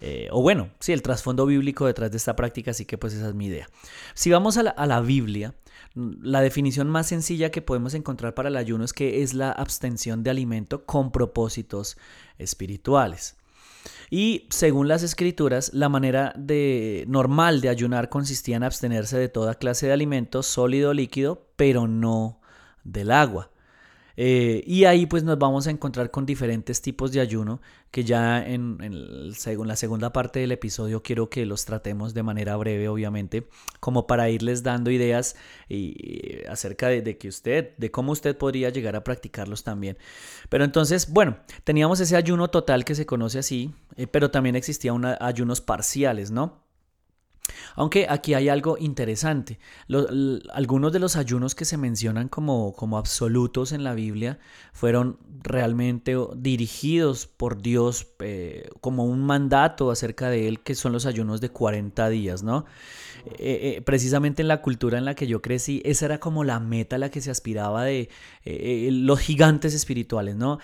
eh, 0.01 0.29
o 0.31 0.43
bueno, 0.43 0.71
sí, 0.81 0.93
el 0.93 1.03
trasfondo 1.03 1.47
bíblico 1.47 1.87
detrás 1.87 2.11
de 2.11 2.17
esta 2.17 2.37
práctica, 2.37 2.71
así 2.71 2.85
que 2.85 2.99
pues 2.99 3.15
esa 3.15 3.29
es 3.29 3.35
mi 3.35 3.47
idea. 3.47 3.69
Si 4.15 4.31
vamos 4.31 4.57
a 4.57 4.63
la, 4.63 4.71
a 4.71 4.87
la 4.87 5.01
Biblia, 5.01 5.55
la 5.95 6.41
definición 6.41 6.89
más 6.89 7.09
sencilla 7.09 7.51
que 7.51 7.63
podemos 7.63 7.95
encontrar 7.95 8.35
para 8.35 8.49
el 8.49 8.57
ayuno 8.57 8.85
es 8.85 8.93
que 8.93 9.23
es 9.23 9.35
la 9.35 9.53
abstención 9.53 10.23
de 10.23 10.31
alimento 10.31 10.85
con 10.85 11.13
propósitos 11.13 11.97
espirituales. 12.39 13.37
Y 14.11 14.47
según 14.51 14.89
las 14.89 15.03
escrituras, 15.03 15.73
la 15.73 15.89
manera 15.89 16.33
de, 16.37 17.05
normal 17.09 17.61
de 17.61 17.69
ayunar 17.69 18.09
consistía 18.09 18.57
en 18.57 18.65
abstenerse 18.65 19.19
de 19.19 19.29
toda 19.29 19.55
clase 19.55 19.87
de 19.87 19.93
alimentos, 19.93 20.47
sólido 20.47 20.91
o 20.91 20.95
líquido, 20.95 21.47
pero 21.57 21.87
no 21.87 22.41
del 22.85 23.11
agua. 23.11 23.51
Eh, 24.17 24.63
y 24.67 24.85
ahí 24.85 25.07
pues 25.07 25.25
nos 25.25 25.39
vamos 25.39 25.67
a 25.67 25.71
encontrar 25.71 26.11
con 26.11 26.25
diferentes 26.25 26.81
tipos 26.81 27.11
de 27.13 27.21
ayuno 27.21 27.61
que 27.91 28.05
ya 28.05 28.45
en, 28.45 28.79
según 29.35 29.67
la 29.69 29.77
segunda 29.77 30.13
parte 30.13 30.41
del 30.41 30.53
episodio 30.53 31.03
quiero 31.03 31.31
que 31.31 31.47
los 31.47 31.65
tratemos 31.65 32.15
de 32.15 32.23
manera 32.23 32.57
breve 32.57 32.89
obviamente 32.89 33.49
como 33.81 34.07
para 34.07 34.31
irles 34.31 34.63
dando 34.63 34.91
ideas 34.91 35.37
y, 35.69 36.45
acerca 36.49 36.89
de, 36.89 37.19
que 37.19 37.29
usted 37.29 37.77
de 37.77 37.91
cómo 37.91 38.13
usted 38.13 38.37
podría 38.37 38.71
llegar 38.71 38.95
a 38.97 39.05
practicarlos 39.05 39.65
también. 39.65 39.99
Pero 40.49 40.65
entonces 40.65 41.11
bueno 41.11 41.39
teníamos 41.65 41.99
ese 42.01 42.17
ayuno 42.17 42.49
total 42.49 42.85
que 42.85 42.95
se 42.95 43.07
conoce 43.07 43.41
así 43.41 43.75
eh, 43.97 44.07
pero 44.07 44.31
también 44.31 44.55
existía 44.57 44.93
ayunos 45.21 45.61
parciales 45.61 46.31
no 46.31 46.64
aunque 47.77 48.07
aquí 48.09 48.35
hay 48.35 48.49
algo 48.49 48.77
interesante. 48.79 49.59
algunos 50.53 50.93
de 50.93 50.99
los 50.99 51.17
ayunos 51.17 51.55
que 51.55 51.65
se 51.65 51.77
mencionan 51.77 52.29
como, 52.29 52.73
como 52.73 52.99
absolutos 52.99 53.73
en 53.73 53.85
la 53.85 53.95
Biblia 53.95 54.39
fueron 54.73 55.19
realmente 55.43 56.17
dirigidos 56.37 57.27
por 57.27 57.61
Dios 57.61 58.07
eh, 58.21 58.69
como 58.81 59.05
un 59.05 59.25
mandato 59.25 59.91
acerca 59.91 60.31
de 60.31 60.49
él, 60.49 60.61
que 60.61 60.75
son 60.75 60.93
los 60.93 61.07
ayunos 61.07 61.41
de 61.41 61.51
40 61.51 62.09
días, 62.09 62.43
¿no? 62.43 62.65
Eh, 63.27 63.77
eh, 63.77 63.83
precisamente 63.83 64.43
en 64.43 64.49
la 64.49 64.61
cultura 64.61 64.99
en 64.99 65.05
la 65.05 65.15
que 65.15 65.27
yo 65.27 65.41
crecí, 65.41 65.81
esa 65.85 66.05
era 66.07 66.19
como 66.21 66.45
la 66.45 66.61
meta 66.61 66.97
a 66.97 66.99
la 66.99 67.11
que 67.11 67.21
se 67.21 67.31
aspiraba 67.31 67.85
de 67.85 68.11
los 68.45 69.21
gigantes 69.21 69.75
espirituales, 69.75 70.37
¿no? 70.37 70.59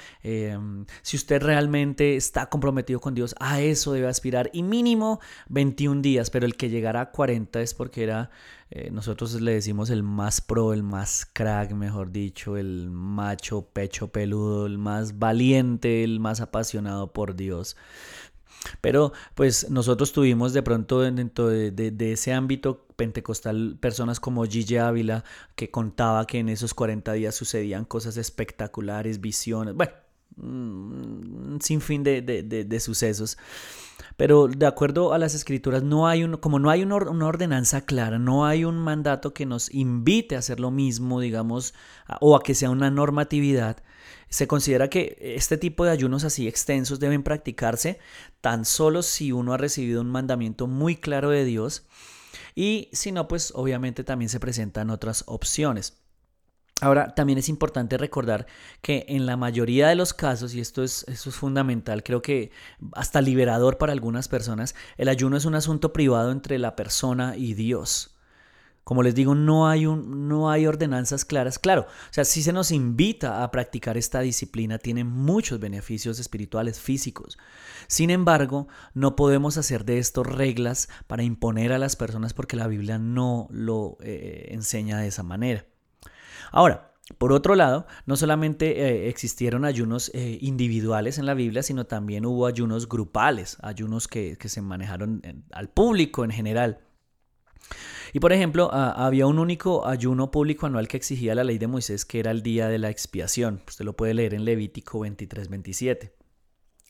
si 1.02 1.16
usted 1.16 1.42
realmente 1.42 2.16
está 2.16 2.46
comprometido 2.46 3.00
con 3.00 3.14
Dios, 3.14 3.34
a 3.40 3.60
eso 3.60 3.92
debe 3.92 4.08
aspirar 4.08 4.50
y 4.52 4.62
mínimo 4.62 5.20
21 5.48 6.02
días, 6.02 6.30
pero 6.30 6.46
el 6.46 6.56
que 6.56 6.68
llegara 6.68 7.00
a 7.00 7.10
40 7.10 7.60
es 7.60 7.74
porque 7.74 8.02
era, 8.02 8.30
nosotros 8.90 9.40
le 9.40 9.54
decimos 9.54 9.90
el 9.90 10.02
más 10.02 10.40
pro, 10.40 10.72
el 10.72 10.82
más 10.82 11.26
crack, 11.32 11.72
mejor 11.72 12.12
dicho, 12.12 12.56
el 12.56 12.90
macho 12.90 13.62
pecho 13.72 14.08
peludo, 14.08 14.66
el 14.66 14.78
más 14.78 15.18
valiente, 15.18 16.04
el 16.04 16.20
más 16.20 16.40
apasionado 16.40 17.12
por 17.12 17.34
Dios. 17.34 17.76
Pero 18.80 19.12
pues 19.34 19.70
nosotros 19.70 20.12
tuvimos 20.12 20.52
de 20.52 20.62
pronto 20.62 21.00
dentro 21.00 21.48
de, 21.48 22.12
ese 22.12 22.32
ámbito 22.32 22.86
pentecostal 22.96 23.78
personas 23.80 24.20
como 24.20 24.44
Gigi 24.44 24.76
Ávila 24.76 25.24
que 25.56 25.70
contaba 25.70 26.26
que 26.26 26.38
en 26.38 26.48
esos 26.48 26.74
40 26.74 27.12
días 27.14 27.34
sucedían 27.34 27.84
cosas 27.84 28.16
espectaculares, 28.16 29.20
visiones, 29.20 29.74
bueno, 29.74 29.92
un 30.36 31.58
sinfín 31.60 32.02
de, 32.02 32.22
de, 32.22 32.80
sucesos. 32.80 33.36
Pero 34.16 34.48
de 34.48 34.66
acuerdo 34.66 35.12
a 35.12 35.18
las 35.18 35.34
escrituras, 35.34 35.82
no 35.82 36.06
hay 36.06 36.24
un, 36.24 36.36
como 36.36 36.58
no 36.58 36.70
hay 36.70 36.82
una, 36.82 36.96
ordenanza 36.96 37.82
clara, 37.82 38.18
no 38.18 38.44
hay 38.46 38.64
un 38.64 38.78
mandato 38.78 39.32
que 39.32 39.46
nos 39.46 39.72
invite 39.72 40.36
a 40.36 40.40
hacer 40.40 40.60
lo 40.60 40.70
mismo, 40.70 41.20
digamos, 41.20 41.74
o 42.20 42.36
a 42.36 42.42
que 42.42 42.54
sea 42.54 42.70
una 42.70 42.90
normatividad, 42.90 43.82
se 44.30 44.46
considera 44.46 44.88
que 44.88 45.18
este 45.20 45.58
tipo 45.58 45.84
de 45.84 45.90
ayunos 45.90 46.24
así 46.24 46.48
extensos 46.48 47.00
deben 47.00 47.22
practicarse 47.22 47.98
tan 48.40 48.64
solo 48.64 49.02
si 49.02 49.32
uno 49.32 49.52
ha 49.52 49.58
recibido 49.58 50.00
un 50.00 50.10
mandamiento 50.10 50.66
muy 50.66 50.96
claro 50.96 51.30
de 51.30 51.44
Dios 51.44 51.84
y 52.54 52.88
si 52.92 53.12
no, 53.12 53.28
pues 53.28 53.52
obviamente 53.54 54.04
también 54.04 54.28
se 54.28 54.40
presentan 54.40 54.90
otras 54.90 55.24
opciones. 55.26 56.00
Ahora, 56.80 57.14
también 57.14 57.38
es 57.38 57.50
importante 57.50 57.98
recordar 57.98 58.46
que 58.80 59.04
en 59.08 59.26
la 59.26 59.36
mayoría 59.36 59.88
de 59.88 59.94
los 59.94 60.14
casos, 60.14 60.54
y 60.54 60.60
esto 60.60 60.82
es, 60.82 61.04
esto 61.08 61.28
es 61.28 61.36
fundamental, 61.36 62.02
creo 62.02 62.22
que 62.22 62.52
hasta 62.92 63.20
liberador 63.20 63.76
para 63.76 63.92
algunas 63.92 64.28
personas, 64.28 64.74
el 64.96 65.08
ayuno 65.08 65.36
es 65.36 65.44
un 65.44 65.54
asunto 65.54 65.92
privado 65.92 66.32
entre 66.32 66.58
la 66.58 66.76
persona 66.76 67.36
y 67.36 67.52
Dios. 67.52 68.09
Como 68.84 69.02
les 69.02 69.14
digo, 69.14 69.34
no 69.34 69.68
hay, 69.68 69.86
un, 69.86 70.28
no 70.28 70.50
hay 70.50 70.66
ordenanzas 70.66 71.24
claras. 71.24 71.58
Claro, 71.58 71.82
o 71.82 72.12
sea, 72.12 72.24
si 72.24 72.42
se 72.42 72.52
nos 72.52 72.72
invita 72.72 73.44
a 73.44 73.50
practicar 73.50 73.96
esta 73.96 74.20
disciplina, 74.20 74.78
tiene 74.78 75.04
muchos 75.04 75.60
beneficios 75.60 76.18
espirituales, 76.18 76.80
físicos. 76.80 77.38
Sin 77.86 78.10
embargo, 78.10 78.68
no 78.94 79.16
podemos 79.16 79.56
hacer 79.58 79.84
de 79.84 79.98
esto 79.98 80.22
reglas 80.22 80.88
para 81.06 81.22
imponer 81.22 81.72
a 81.72 81.78
las 81.78 81.96
personas 81.96 82.34
porque 82.34 82.56
la 82.56 82.66
Biblia 82.66 82.98
no 82.98 83.48
lo 83.50 83.96
eh, 84.00 84.48
enseña 84.50 84.98
de 84.98 85.08
esa 85.08 85.22
manera. 85.22 85.66
Ahora, 86.50 86.90
por 87.18 87.32
otro 87.32 87.54
lado, 87.54 87.86
no 88.06 88.16
solamente 88.16 88.82
eh, 88.82 89.08
existieron 89.08 89.64
ayunos 89.64 90.10
eh, 90.14 90.38
individuales 90.40 91.18
en 91.18 91.26
la 91.26 91.34
Biblia, 91.34 91.62
sino 91.62 91.86
también 91.86 92.24
hubo 92.24 92.46
ayunos 92.46 92.88
grupales, 92.88 93.56
ayunos 93.62 94.08
que, 94.08 94.36
se 94.40 94.62
manejaron 94.62 95.22
al 95.52 95.68
público 95.68 96.24
en 96.24 96.30
general. 96.30 96.78
Y 98.12 98.20
por 98.20 98.32
ejemplo, 98.32 98.72
había 98.72 99.26
un 99.26 99.38
único 99.38 99.86
ayuno 99.86 100.30
público 100.30 100.66
anual 100.66 100.88
que 100.88 100.96
exigía 100.96 101.34
la 101.34 101.44
ley 101.44 101.58
de 101.58 101.68
Moisés, 101.68 102.04
que 102.04 102.18
era 102.18 102.30
el 102.30 102.42
día 102.42 102.68
de 102.68 102.78
la 102.78 102.90
expiación. 102.90 103.62
Usted 103.68 103.84
lo 103.84 103.96
puede 103.96 104.14
leer 104.14 104.34
en 104.34 104.44
Levítico 104.44 105.00
23-27. 105.00 106.12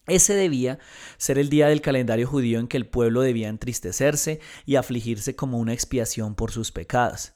Ese 0.07 0.33
debía 0.33 0.79
ser 1.17 1.37
el 1.37 1.49
día 1.49 1.67
del 1.67 1.81
calendario 1.81 2.27
judío 2.27 2.59
en 2.59 2.67
que 2.67 2.77
el 2.77 2.87
pueblo 2.87 3.21
debía 3.21 3.49
entristecerse 3.49 4.39
y 4.65 4.75
afligirse 4.75 5.35
como 5.35 5.59
una 5.59 5.73
expiación 5.73 6.33
por 6.33 6.51
sus 6.51 6.71
pecados. 6.71 7.33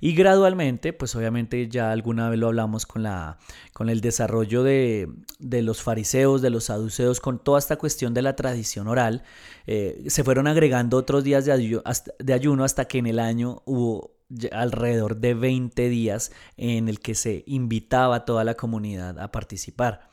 Y 0.00 0.14
gradualmente, 0.14 0.92
pues 0.92 1.14
obviamente 1.16 1.68
ya 1.68 1.90
alguna 1.90 2.28
vez 2.30 2.38
lo 2.38 2.48
hablamos 2.48 2.86
con, 2.86 3.02
la, 3.02 3.38
con 3.72 3.88
el 3.88 4.00
desarrollo 4.00 4.62
de, 4.62 5.08
los 5.40 5.82
fariseos, 5.82 6.42
de 6.42 6.50
los 6.50 6.64
saduceos, 6.64 7.20
con 7.20 7.38
toda 7.38 7.58
esta 7.58 7.76
cuestión 7.76 8.14
de 8.14 8.22
la 8.22 8.36
tradición 8.36 8.88
oral, 8.88 9.22
eh, 9.66 10.04
se 10.08 10.24
fueron 10.24 10.46
agregando 10.46 10.96
otros 10.96 11.24
días 11.24 11.44
de, 11.44 11.80
de 12.18 12.32
ayuno 12.32 12.64
hasta 12.64 12.86
que 12.86 12.98
en 12.98 13.06
el 13.06 13.18
año 13.18 13.62
hubo 13.64 14.16
alrededor 14.52 15.16
de 15.16 15.34
20 15.34 15.88
días 15.88 16.32
en 16.56 16.88
el 16.88 17.00
que 17.00 17.14
se 17.14 17.44
invitaba 17.46 18.16
a 18.16 18.24
toda 18.24 18.44
la 18.44 18.54
comunidad 18.54 19.18
a 19.18 19.30
participar. 19.30 20.08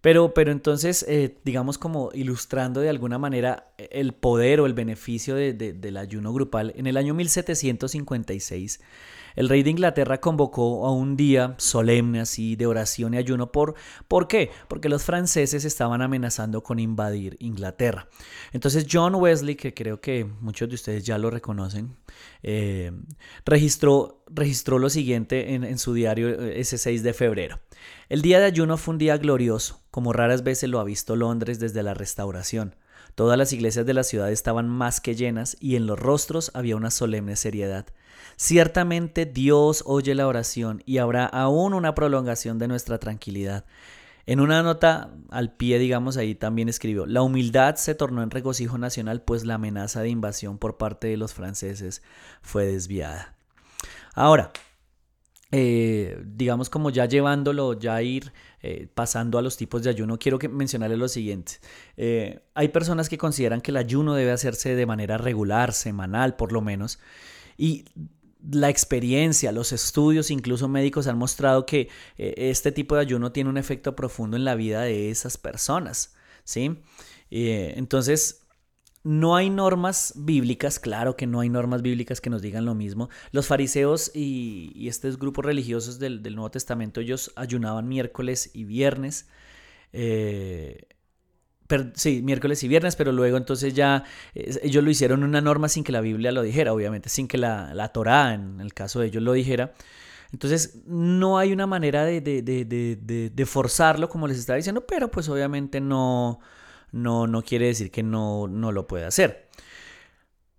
Pero, 0.00 0.32
pero 0.32 0.50
entonces, 0.50 1.04
eh, 1.08 1.36
digamos 1.44 1.76
como 1.76 2.10
ilustrando 2.14 2.80
de 2.80 2.88
alguna 2.88 3.18
manera 3.18 3.72
el 3.76 4.12
poder 4.14 4.60
o 4.60 4.66
el 4.66 4.72
beneficio 4.72 5.34
del 5.34 5.96
ayuno 5.96 6.32
grupal, 6.32 6.72
en 6.76 6.86
el 6.86 6.96
año 6.96 7.12
1756 7.14 8.80
el 9.36 9.48
rey 9.48 9.62
de 9.62 9.70
Inglaterra 9.70 10.20
convocó 10.20 10.86
a 10.86 10.92
un 10.92 11.16
día 11.16 11.54
solemne 11.58 12.20
así 12.20 12.56
de 12.56 12.66
oración 12.66 13.14
y 13.14 13.18
ayuno. 13.18 13.52
¿Por, 13.52 13.74
¿Por 14.08 14.28
qué? 14.28 14.50
Porque 14.68 14.88
los 14.88 15.02
franceses 15.02 15.64
estaban 15.64 16.02
amenazando 16.02 16.62
con 16.62 16.78
invadir 16.78 17.36
Inglaterra. 17.40 18.08
Entonces 18.52 18.86
John 18.90 19.14
Wesley, 19.14 19.56
que 19.56 19.74
creo 19.74 20.00
que 20.00 20.24
muchos 20.24 20.68
de 20.68 20.74
ustedes 20.74 21.04
ya 21.04 21.18
lo 21.18 21.30
reconocen, 21.30 21.96
eh, 22.42 22.92
registró, 23.44 24.24
registró 24.26 24.78
lo 24.78 24.90
siguiente 24.90 25.54
en, 25.54 25.64
en 25.64 25.78
su 25.78 25.94
diario 25.94 26.28
eh, 26.28 26.60
ese 26.60 26.78
6 26.78 27.02
de 27.02 27.12
febrero. 27.12 27.60
El 28.08 28.22
día 28.22 28.40
de 28.40 28.46
ayuno 28.46 28.76
fue 28.76 28.92
un 28.92 28.98
día 28.98 29.16
glorioso, 29.18 29.82
como 29.90 30.12
raras 30.12 30.42
veces 30.42 30.68
lo 30.68 30.80
ha 30.80 30.84
visto 30.84 31.16
Londres 31.16 31.60
desde 31.60 31.82
la 31.82 31.94
restauración. 31.94 32.74
Todas 33.14 33.38
las 33.38 33.52
iglesias 33.52 33.86
de 33.86 33.94
la 33.94 34.04
ciudad 34.04 34.30
estaban 34.30 34.68
más 34.68 35.00
que 35.00 35.14
llenas 35.14 35.56
y 35.60 35.76
en 35.76 35.86
los 35.86 35.98
rostros 35.98 36.50
había 36.54 36.76
una 36.76 36.90
solemne 36.90 37.36
seriedad. 37.36 37.86
Ciertamente 38.36 39.26
Dios 39.26 39.82
oye 39.86 40.14
la 40.14 40.26
oración 40.26 40.82
y 40.86 40.98
habrá 40.98 41.26
aún 41.26 41.74
una 41.74 41.94
prolongación 41.94 42.58
de 42.58 42.68
nuestra 42.68 42.98
tranquilidad. 42.98 43.64
En 44.26 44.40
una 44.40 44.62
nota 44.62 45.10
al 45.30 45.52
pie, 45.52 45.78
digamos 45.78 46.16
ahí 46.16 46.34
también 46.34 46.68
escribió, 46.68 47.06
la 47.06 47.22
humildad 47.22 47.76
se 47.76 47.94
tornó 47.94 48.22
en 48.22 48.30
regocijo 48.30 48.78
nacional 48.78 49.22
pues 49.22 49.44
la 49.44 49.54
amenaza 49.54 50.02
de 50.02 50.08
invasión 50.08 50.58
por 50.58 50.76
parte 50.76 51.08
de 51.08 51.16
los 51.16 51.34
franceses 51.34 52.02
fue 52.42 52.66
desviada. 52.66 53.34
Ahora, 54.14 54.52
eh, 55.52 56.22
digamos 56.24 56.70
como 56.70 56.90
ya 56.90 57.06
llevándolo, 57.06 57.72
ya 57.78 58.00
ir 58.02 58.32
eh, 58.62 58.88
pasando 58.94 59.38
a 59.38 59.42
los 59.42 59.56
tipos 59.56 59.82
de 59.82 59.90
ayuno, 59.90 60.18
quiero 60.18 60.38
mencionarles 60.50 60.98
lo 60.98 61.08
siguiente. 61.08 61.54
Eh, 61.96 62.40
hay 62.54 62.68
personas 62.68 63.08
que 63.08 63.18
consideran 63.18 63.60
que 63.60 63.70
el 63.70 63.76
ayuno 63.76 64.14
debe 64.14 64.32
hacerse 64.32 64.74
de 64.74 64.86
manera 64.86 65.18
regular, 65.18 65.72
semanal 65.72 66.36
por 66.36 66.52
lo 66.52 66.60
menos, 66.60 66.98
y 67.56 67.84
la 68.50 68.70
experiencia, 68.70 69.52
los 69.52 69.72
estudios, 69.72 70.30
incluso 70.30 70.68
médicos 70.68 71.06
han 71.06 71.18
mostrado 71.18 71.66
que 71.66 71.90
este 72.16 72.72
tipo 72.72 72.94
de 72.94 73.02
ayuno 73.02 73.32
tiene 73.32 73.50
un 73.50 73.58
efecto 73.58 73.94
profundo 73.94 74.38
en 74.38 74.44
la 74.44 74.54
vida 74.54 74.80
de 74.80 75.10
esas 75.10 75.36
personas, 75.36 76.14
¿sí? 76.44 76.80
entonces, 77.30 78.46
no 79.02 79.34
hay 79.34 79.48
normas 79.48 80.12
bíblicas, 80.16 80.78
claro 80.78 81.16
que 81.16 81.26
no 81.26 81.40
hay 81.40 81.48
normas 81.48 81.80
bíblicas 81.80 82.20
que 82.20 82.28
nos 82.28 82.42
digan 82.42 82.66
lo 82.66 82.74
mismo. 82.74 83.08
Los 83.32 83.46
fariseos 83.46 84.10
y, 84.14 84.86
estos 84.88 85.18
grupos 85.18 85.44
religiosos 85.44 85.98
del, 85.98 86.22
Nuevo 86.22 86.50
Testamento, 86.50 87.00
ellos 87.00 87.32
ayunaban 87.36 87.88
miércoles 87.88 88.50
y 88.52 88.64
viernes. 88.64 89.26
Eh, 89.92 90.86
sí, 91.94 92.20
miércoles 92.22 92.62
y 92.62 92.68
viernes, 92.68 92.94
pero 92.96 93.12
luego 93.12 93.38
entonces 93.38 93.72
ya 93.74 94.04
ellos 94.34 94.84
lo 94.84 94.90
hicieron 94.90 95.24
una 95.24 95.40
norma 95.40 95.68
sin 95.68 95.82
que 95.82 95.92
la 95.92 96.02
Biblia 96.02 96.30
lo 96.30 96.42
dijera, 96.42 96.72
obviamente, 96.74 97.08
sin 97.08 97.26
que 97.26 97.38
la, 97.38 97.72
la 97.74 97.88
Torá, 97.88 98.34
en 98.34 98.60
el 98.60 98.74
caso 98.74 99.00
de 99.00 99.06
ellos, 99.06 99.22
lo 99.22 99.32
dijera. 99.32 99.72
Entonces, 100.32 100.82
no 100.86 101.38
hay 101.38 101.52
una 101.52 101.66
manera 101.66 102.04
de, 102.04 102.20
de 102.20 103.46
forzarlo, 103.46 104.10
como 104.10 104.28
les 104.28 104.38
estaba 104.38 104.58
diciendo, 104.58 104.86
pero 104.86 105.10
pues 105.10 105.28
obviamente 105.28 105.80
no, 105.80 106.40
no, 106.92 107.26
no 107.26 107.42
quiere 107.42 107.66
decir 107.66 107.90
que 107.90 108.02
no, 108.02 108.48
no 108.48 108.72
lo 108.72 108.86
pueda 108.86 109.08
hacer. 109.08 109.48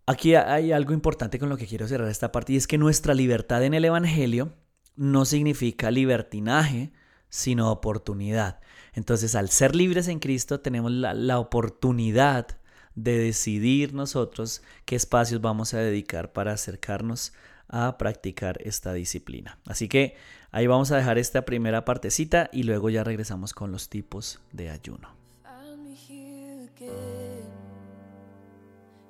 Aquí 0.06 0.36
hay 0.36 0.72
algo 0.72 0.94
importante 0.94 1.40
con 1.40 1.50
lo 1.50 1.58
que 1.58 1.68
quiero 1.68 1.88
cerrar 1.88 2.10
esta 2.10 2.32
parte 2.32 2.54
y 2.54 2.58
es 2.58 2.68
que 2.68 2.78
nuestra 2.78 3.14
libertad 3.14 3.64
en 3.64 3.74
el 3.74 3.86
Evangelio 3.86 4.54
no 4.96 5.26
significa 5.26 5.92
libertinaje, 5.92 6.92
sino 7.30 7.72
oportunidad. 7.72 8.60
Entonces, 8.94 9.36
al 9.36 9.50
ser 9.50 9.76
libres 9.76 10.08
en 10.08 10.20
Cristo, 10.20 10.60
tenemos 10.60 10.92
la, 10.92 11.14
la, 11.14 11.40
oportunidad 11.40 12.60
de 12.96 13.18
decidir 13.18 13.94
nosotros 13.94 14.64
qué 14.86 14.98
espacios 14.98 15.40
vamos 15.40 15.74
a 15.74 15.80
dedicar 15.80 16.34
para 16.34 16.52
acercarnos 16.52 17.32
a 17.70 17.98
practicar 17.98 18.60
esta 18.64 18.92
disciplina. 18.92 19.60
Así 19.66 19.88
que 19.88 20.18
ahí 20.52 20.68
vamos 20.68 20.92
a 20.92 20.98
dejar 20.98 21.18
esta 21.18 21.46
primera 21.46 21.86
partecita 21.86 22.50
y 22.52 22.64
luego 22.64 22.90
ya 22.90 23.06
regresamos 23.06 23.54
con 23.54 23.72
los 23.72 23.88
tipos 23.88 24.42
de 24.52 24.70
ayuno. 24.70 25.21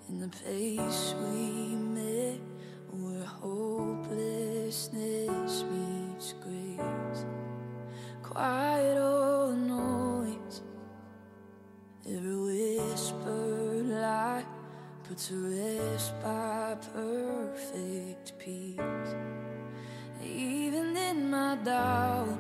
In 0.10 0.20
the 0.20 0.28
place 0.28 1.16
we 1.20 1.76
met 1.76 2.40
where 2.92 3.24
hopelessness 3.24 5.64
meets 5.64 6.34
grace. 6.34 7.26
Quiet 8.22 8.98
or 8.98 9.54
noise, 9.54 10.62
every 12.06 12.36
whisper 12.36 13.84
lie 13.84 14.44
put 15.04 15.18
to 15.18 15.56
rest 15.56 16.14
by 16.22 16.76
perfect 16.94 18.38
peace. 18.38 19.16
Even 20.24 20.96
in 20.98 21.30
my 21.30 21.56
doubt, 21.64 22.38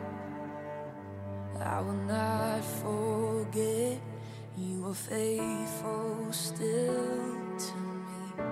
I 1.59 1.81
will 1.81 1.93
not 1.93 2.63
forget 2.63 3.99
faithful 4.93 6.27
still 6.31 7.57
to 7.57 7.77
me. 7.77 8.43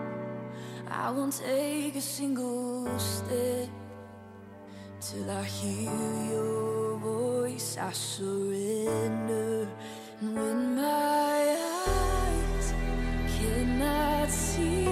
I 0.89 1.11
won't 1.11 1.33
take 1.33 1.95
a 1.95 2.01
single 2.01 2.87
step 2.97 3.69
till 5.01 5.29
I 5.29 5.43
hear 5.43 5.91
your 6.31 6.97
voice. 6.97 7.77
I 7.77 7.91
surrender. 7.91 9.67
And 10.21 10.35
when 10.35 10.75
my 10.75 11.57
eyes 11.87 12.73
cannot 13.37 14.29
see, 14.29 14.87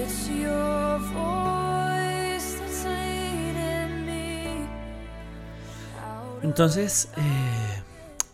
it's 0.00 0.28
your 0.28 0.98
voice 0.98 2.48
that's 2.58 2.84
leading 2.84 4.06
me. 4.06 4.68
Entonces, 6.42 7.08
eh, 7.16 7.57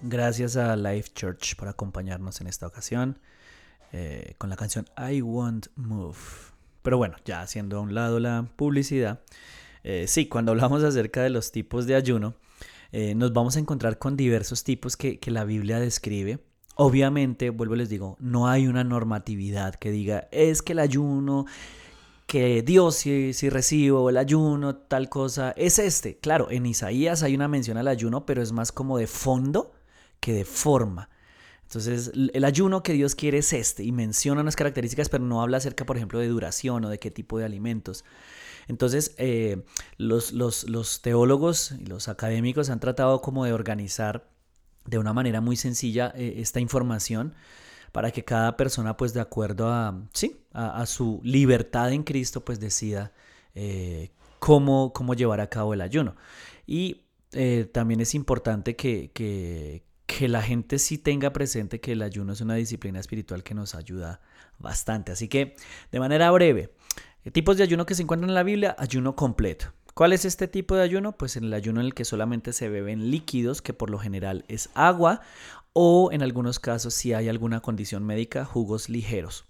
Gracias 0.07 0.59
a 0.59 0.77
Life 0.77 1.13
Church 1.15 1.57
por 1.57 1.67
acompañarnos 1.67 2.43
en 2.43 2.47
esta 2.47 2.67
ocasión 2.67 3.19
eh, 3.91 4.35
con 4.37 4.51
la 4.51 4.57
canción 4.57 4.85
I 4.99 5.23
Won't 5.23 5.69
Move. 5.77 6.19
Pero 6.83 6.99
bueno, 6.99 7.17
ya 7.25 7.41
haciendo 7.41 7.79
a 7.79 7.81
un 7.81 7.95
lado 7.95 8.21
la 8.21 8.47
publicidad, 8.57 9.21
eh, 9.83 10.05
sí, 10.07 10.27
cuando 10.27 10.53
hablamos 10.53 10.85
acerca 10.85 11.23
de 11.23 11.31
los 11.31 11.53
tipos 11.53 11.87
de 11.87 11.95
ayuno, 11.95 12.35
eh, 12.93 13.15
nos 13.15 13.33
vamos 13.33 13.57
a 13.57 13.61
encontrar 13.61 13.99
con 13.99 14.15
diversos 14.15 14.63
tipos 14.63 14.99
que, 14.99 15.19
la 15.25 15.45
Biblia 15.45 15.81
describe. 15.81 16.39
Obviamente, 16.75 17.49
vuelvo 17.49 17.75
y 17.75 17.79
les 17.79 17.89
digo, 17.89 18.19
no 18.21 18.47
hay 18.47 18.67
una 18.67 18.85
normatividad 18.85 19.75
que 19.77 19.91
diga 19.91 20.29
es 20.33 20.61
que 20.61 20.75
el 20.75 20.81
ayuno 20.81 21.47
que 22.27 22.61
Dios 22.61 22.97
si, 22.97 23.33
si, 23.33 23.49
recibo 23.49 24.11
el 24.11 24.19
ayuno, 24.19 24.77
tal 24.77 25.09
cosa, 25.09 25.53
es 25.57 25.79
este. 25.79 26.19
Claro, 26.19 26.51
en 26.51 26.67
Isaías 26.67 27.23
hay 27.23 27.35
una 27.35 27.49
mención 27.49 27.79
al 27.79 27.89
ayuno, 27.89 28.27
pero 28.27 28.43
es 28.43 28.53
más 28.53 28.71
como 28.71 28.99
de 28.99 29.07
fondo 29.07 29.74
que 30.25 30.33
de 30.33 30.47
forma. 30.47 31.11
Entonces, 31.65 32.13
el 32.15 32.45
ayuno 32.45 32.83
que 32.83 32.95
Dios 32.95 33.15
quiere 33.15 33.39
es 33.39 33.53
este 33.53 33.85
y 33.85 33.93
menciona 33.93 34.41
unas 34.41 34.57
características, 34.57 35.11
pero 35.11 35.23
no 35.23 35.43
habla 35.43 35.59
acerca, 35.59 35.85
por 35.85 35.99
ejemplo, 35.99 36.19
de 36.19 36.29
duración 36.29 36.83
o 36.83 36.89
de 36.89 36.99
qué 36.99 37.11
tipo 37.11 37.39
de 37.39 37.45
alimentos. 37.45 38.07
Entonces, 38.67 39.15
eh, 39.19 39.65
los, 39.99 40.33
los, 40.33 41.03
teólogos 41.03 41.73
y 41.73 41.85
los 41.85 42.09
académicos 42.09 42.71
han 42.71 42.81
tratado 42.81 43.21
como 43.21 43.45
de 43.45 43.53
organizar 43.53 44.31
de 44.87 44.97
una 44.97 45.13
manera 45.13 45.43
muy 45.43 45.57
sencilla 45.57 46.11
eh, 46.17 46.37
esta 46.39 46.59
información 46.59 47.35
para 47.93 48.11
que 48.13 48.25
cada 48.25 48.57
persona, 48.57 48.97
pues 48.97 49.13
de 49.13 49.21
acuerdo 49.21 49.69
a, 49.69 50.01
sí, 50.15 50.41
a, 50.55 50.87
su 50.87 51.21
libertad 51.23 51.93
en 51.93 52.03
Cristo, 52.03 52.43
pues 52.47 52.61
decida 52.61 53.13
eh, 53.55 54.11
cómo, 54.39 54.95
cómo 54.95 55.13
llevar 55.13 55.41
a 55.41 55.51
cabo 55.51 55.75
el 55.75 55.83
ayuno. 55.83 56.17
Y 56.67 57.03
también 57.73 58.01
es 58.01 58.15
importante 58.15 58.75
que, 58.75 59.83
que 60.07 60.29
la 60.29 60.43
gente 60.43 60.79
sí 60.79 60.99
tenga 60.99 61.33
presente 61.33 61.81
que 61.81 61.93
el 61.93 62.03
ayuno 62.03 62.33
es 62.33 62.41
una 62.41 62.55
disciplina 62.55 63.01
espiritual 63.01 63.43
que 63.43 63.55
nos 63.55 63.75
ayuda 63.75 64.21
bastante. 64.59 65.13
Así 65.13 65.29
que, 65.29 65.57
de 65.91 66.01
manera 66.01 66.31
breve, 66.31 66.75
tipos 67.33 67.57
de 67.57 67.63
ayuno 67.63 67.87
que 67.87 67.95
se 67.95 68.03
encuentran 68.03 68.31
en 68.31 68.35
la 68.35 68.43
Biblia, 68.43 68.77
ayuno 68.79 69.17
completo. 69.17 69.73
¿Cuál 69.95 70.13
es 70.13 70.25
este 70.25 70.49
tipo 70.49 70.75
de 70.75 70.83
ayuno? 70.83 71.17
Pues 71.17 71.37
en 71.37 71.45
el 71.45 71.55
ayuno 71.55 71.81
en 71.81 71.87
el 71.87 71.95
que 71.95 72.05
solamente 72.05 72.53
se 72.53 72.69
beben 72.69 73.11
líquidos, 73.11 73.63
que 73.63 73.73
por 73.73 73.91
lo 73.91 73.99
general 73.99 74.45
es 74.49 74.69
agua, 74.75 75.21
o 75.73 76.11
en 76.13 76.23
algunos 76.23 76.59
casos, 76.59 76.95
si 76.95 77.13
hay 77.13 77.29
alguna 77.29 77.61
condición 77.61 78.05
médica, 78.05 78.45
jugos 78.45 78.89
ligeros. 78.89 79.47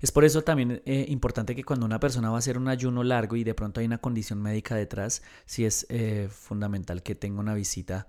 Es 0.00 0.12
por 0.12 0.24
eso 0.24 0.42
también 0.42 0.82
eh, 0.84 1.06
importante 1.08 1.54
que 1.54 1.64
cuando 1.64 1.86
una 1.86 1.98
persona 1.98 2.28
va 2.28 2.36
a 2.36 2.38
hacer 2.38 2.58
un 2.58 2.68
ayuno 2.68 3.02
largo 3.02 3.36
y 3.36 3.44
de 3.44 3.54
pronto 3.54 3.80
hay 3.80 3.86
una 3.86 3.98
condición 3.98 4.42
médica 4.42 4.74
detrás, 4.74 5.22
sí 5.46 5.64
es 5.64 5.86
eh, 5.88 6.28
fundamental 6.30 7.02
que 7.02 7.14
tenga 7.14 7.40
una 7.40 7.54
visita 7.54 8.06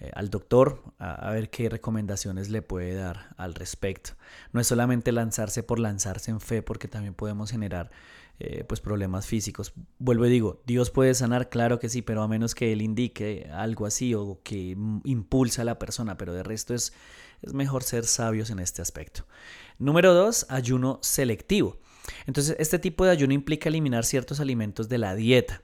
eh, 0.00 0.10
al 0.14 0.30
doctor 0.30 0.82
a, 0.98 1.30
ver 1.32 1.50
qué 1.50 1.68
recomendaciones 1.68 2.50
le 2.50 2.62
puede 2.62 2.94
dar 2.94 3.34
al 3.36 3.54
respecto. 3.54 4.12
No 4.52 4.60
es 4.60 4.66
solamente 4.66 5.10
lanzarse 5.10 5.62
por 5.62 5.80
lanzarse 5.80 6.30
en 6.30 6.40
fe, 6.40 6.62
porque 6.62 6.86
también 6.86 7.14
podemos 7.14 7.50
generar 7.50 7.90
eh, 8.38 8.64
pues 8.68 8.80
problemas 8.80 9.26
físicos. 9.26 9.72
Vuelvo 9.98 10.26
y 10.26 10.30
digo, 10.30 10.62
Dios 10.66 10.90
puede 10.90 11.14
sanar, 11.14 11.48
claro 11.48 11.80
que 11.80 11.88
sí, 11.88 12.02
pero 12.02 12.22
a 12.22 12.28
menos 12.28 12.54
que 12.54 12.72
Él 12.72 12.82
indique 12.82 13.50
algo 13.52 13.86
así 13.86 14.14
o 14.14 14.40
que 14.44 14.76
impulsa 15.04 15.62
a 15.62 15.64
la 15.64 15.80
persona, 15.80 16.16
pero 16.16 16.32
de 16.32 16.44
resto 16.44 16.74
es, 16.74 16.92
es 17.42 17.52
mejor 17.52 17.82
ser 17.82 18.04
sabios 18.06 18.50
en 18.50 18.60
este 18.60 18.82
aspecto. 18.82 19.26
Número 19.78 20.14
dos, 20.14 20.46
ayuno 20.48 21.00
selectivo. 21.02 21.78
Entonces, 22.26 22.56
este 22.58 22.78
tipo 22.78 23.04
de 23.04 23.10
ayuno 23.10 23.34
implica 23.34 23.68
eliminar 23.68 24.04
ciertos 24.04 24.38
alimentos 24.38 24.88
de 24.88 24.98
la 24.98 25.14
dieta. 25.14 25.62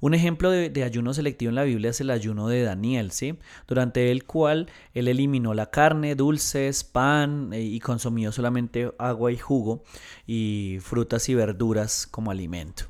Un 0.00 0.14
ejemplo 0.14 0.50
de, 0.50 0.84
ayuno 0.84 1.14
selectivo 1.14 1.50
en 1.50 1.54
la 1.54 1.64
Biblia 1.64 1.90
es 1.90 2.00
el 2.00 2.10
ayuno 2.10 2.48
de 2.48 2.62
Daniel, 2.62 3.10
¿sí? 3.10 3.38
Durante 3.66 4.10
el 4.10 4.24
cual 4.24 4.68
él 4.92 5.08
eliminó 5.08 5.54
la 5.54 5.70
carne, 5.70 6.14
dulces, 6.14 6.84
pan 6.84 7.52
eh, 7.52 7.62
y 7.62 7.80
consumió 7.80 8.32
solamente 8.32 8.92
agua 8.98 9.32
y 9.32 9.36
jugo 9.36 9.82
y 10.26 10.78
frutas 10.80 11.28
y 11.28 11.34
verduras 11.34 12.06
como 12.06 12.30
alimento. 12.30 12.84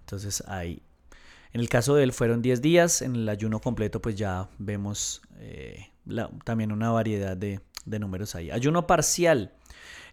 Entonces 0.00 0.42
ahí, 0.46 0.82
en 1.52 1.60
el 1.60 1.68
caso 1.68 1.94
de 1.94 2.04
él 2.04 2.12
fueron 2.12 2.42
10 2.42 2.62
días, 2.62 3.02
en 3.02 3.16
el 3.16 3.28
ayuno 3.28 3.60
completo 3.60 4.00
pues 4.00 4.16
ya 4.16 4.48
vemos 4.58 5.22
eh, 5.38 5.86
también 6.44 6.72
una 6.72 6.90
variedad 6.90 7.36
de, 7.36 7.60
de 7.84 7.98
números 7.98 8.34
ahí. 8.34 8.50
Ayuno 8.50 8.86
parcial. 8.86 9.52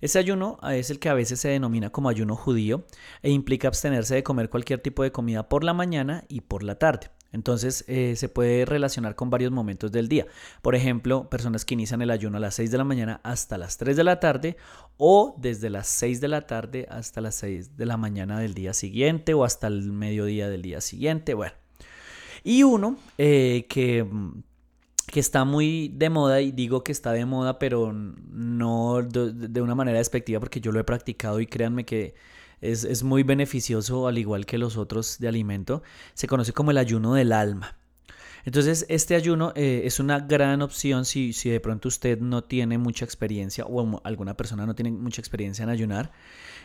Ese 0.01 0.19
ayuno 0.19 0.57
ah, 0.61 0.75
es 0.75 0.89
el 0.89 0.99
que 0.99 1.09
a 1.09 1.13
veces 1.13 1.39
se 1.39 1.49
denomina 1.49 1.91
como 1.91 2.09
ayuno 2.09 2.35
judío 2.35 2.85
e 3.21 3.31
implica 3.31 3.67
abstenerse 3.67 4.15
de 4.15 4.23
comer 4.23 4.49
cualquier 4.49 4.79
tipo 4.79 5.03
de 5.03 5.11
comida 5.11 5.49
por 5.49 5.63
la 5.63 5.73
mañana 5.73 6.25
y 6.27 6.41
por 6.41 6.63
la 6.63 6.75
tarde. 6.75 7.09
Entonces 7.33 7.83
eh, 7.87 8.15
se 8.15 8.29
puede 8.29 8.63
relacionar 8.63 9.15
con 9.15 9.29
varios 9.29 9.51
momentos 9.51 9.91
del 9.91 10.07
día. 10.07 10.27
Por 10.61 10.75
ejemplo, 10.75 11.29
personas 11.29 11.65
que 11.65 11.73
inician 11.73 12.01
el 12.01 12.11
ayuno 12.11 12.37
a 12.37 12.39
las 12.39 12.55
6 12.55 12.71
de 12.71 12.77
la 12.77 12.83
mañana 12.83 13.21
hasta 13.23 13.57
las 13.57 13.77
3 13.77 13.97
de 13.97 14.03
la 14.03 14.19
tarde 14.19 14.55
o 14.97 15.35
desde 15.39 15.71
las 15.71 15.87
6 15.87 16.21
de 16.21 16.27
la 16.27 16.41
tarde 16.41 16.87
hasta 16.89 17.21
las 17.21 17.35
6 17.35 17.75
de 17.75 17.85
la 17.87 17.97
mañana 17.97 18.39
del 18.39 18.53
día 18.53 18.73
siguiente 18.73 19.33
o 19.33 19.43
hasta 19.43 19.67
el 19.67 19.91
mediodía 19.91 20.47
del 20.47 20.61
día 20.61 20.79
siguiente. 20.79 21.33
Bueno. 21.33 21.55
Y 22.43 22.63
uno 22.63 22.97
eh, 23.17 23.65
que 23.67 24.05
que 25.13 25.19
está 25.19 25.45
muy 25.45 25.89
de 25.89 26.09
moda 26.09 26.41
y 26.41 26.51
digo 26.51 26.83
que 26.83 26.91
está 26.91 27.11
de 27.11 27.23
moda, 27.23 27.59
pero 27.59 27.93
no 27.93 29.03
de, 29.03 29.61
una 29.61 29.75
manera 29.75 29.99
despectiva 29.99 30.39
porque 30.39 30.59
yo 30.59 30.71
lo 30.71 30.79
he 30.79 30.83
practicado 30.83 31.39
y 31.39 31.45
créanme 31.45 31.85
que 31.85 32.15
es, 32.61 33.03
muy 33.03 33.21
beneficioso 33.21 34.07
al 34.07 34.17
igual 34.17 34.47
que 34.47 34.57
los 34.57 34.75
otros 34.75 35.19
de 35.19 35.27
alimento. 35.27 35.83
Se 36.15 36.25
conoce 36.25 36.51
como 36.51 36.71
el 36.71 36.79
ayuno 36.79 37.13
del 37.13 37.31
alma. 37.31 37.77
Entonces, 38.43 38.87
este 38.89 39.13
ayuno 39.13 39.53
eh, 39.55 39.83
es 39.85 39.99
una 39.99 40.19
gran 40.19 40.63
opción 40.63 41.05
si, 41.05 41.31
si, 41.31 41.51
de 41.51 41.59
pronto 41.59 41.89
usted 41.89 42.19
no 42.19 42.43
tiene 42.43 42.79
mucha 42.79 43.05
experiencia 43.05 43.65
o 43.65 44.01
alguna 44.03 44.35
persona 44.35 44.65
no 44.65 44.73
tiene 44.73 44.91
mucha 44.91 45.21
experiencia 45.21 45.61
en 45.61 45.69
ayunar, 45.69 46.11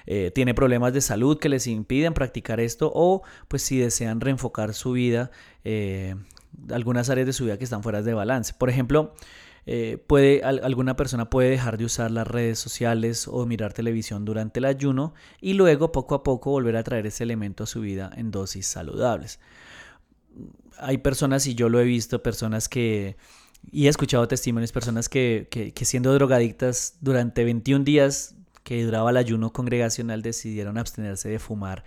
eh, 0.06 0.32
tiene 0.34 0.54
problemas 0.54 0.94
de 0.94 1.02
salud 1.02 1.38
que 1.38 1.50
les 1.50 1.66
impiden 1.66 2.14
practicar 2.14 2.60
esto 2.60 2.90
o 2.94 3.22
pues 3.46 3.60
si 3.60 3.78
desean 3.78 4.22
reenfocar 4.22 4.72
su 4.72 4.92
vida 4.92 5.30
eh, 5.64 6.14
algunas 6.70 7.10
áreas 7.10 7.26
de 7.26 7.32
su 7.32 7.44
vida 7.44 7.58
que 7.58 7.64
están 7.64 7.82
fuera 7.82 8.02
de 8.02 8.14
balance. 8.14 8.54
Por 8.56 8.70
ejemplo, 8.70 9.14
eh, 9.66 10.02
puede, 10.06 10.42
alguna 10.42 10.96
persona 10.96 11.28
puede 11.28 11.50
dejar 11.50 11.76
de 11.76 11.84
usar 11.84 12.10
las 12.10 12.26
redes 12.26 12.58
sociales 12.58 13.28
o 13.28 13.44
mirar 13.44 13.72
televisión 13.72 14.24
durante 14.24 14.60
el 14.60 14.64
ayuno 14.64 15.14
y 15.40 15.52
luego 15.52 15.92
poco 15.92 16.14
a 16.14 16.22
poco 16.22 16.50
volver 16.50 16.76
a 16.76 16.82
traer 16.82 17.06
ese 17.06 17.24
elemento 17.24 17.64
a 17.64 17.66
su 17.66 17.80
vida 17.80 18.10
en 18.16 18.30
dosis 18.30 18.66
saludables. 18.66 19.40
Hay 20.78 20.98
personas, 20.98 21.46
y 21.46 21.54
yo 21.54 21.68
lo 21.68 21.80
he 21.80 21.84
visto, 21.84 22.22
personas 22.22 22.68
que, 22.68 23.16
y 23.70 23.86
he 23.86 23.88
escuchado 23.90 24.26
testimonios, 24.28 24.72
personas 24.72 25.08
que, 25.08 25.48
que 25.50 25.84
siendo 25.84 26.14
drogadictas 26.14 26.96
durante 27.00 27.44
21 27.44 27.84
días 27.84 28.36
que 28.62 28.84
duraba 28.84 29.10
el 29.10 29.16
ayuno 29.16 29.52
congregacional 29.52 30.22
decidieron 30.22 30.78
abstenerse 30.78 31.28
de 31.28 31.38
fumar 31.38 31.84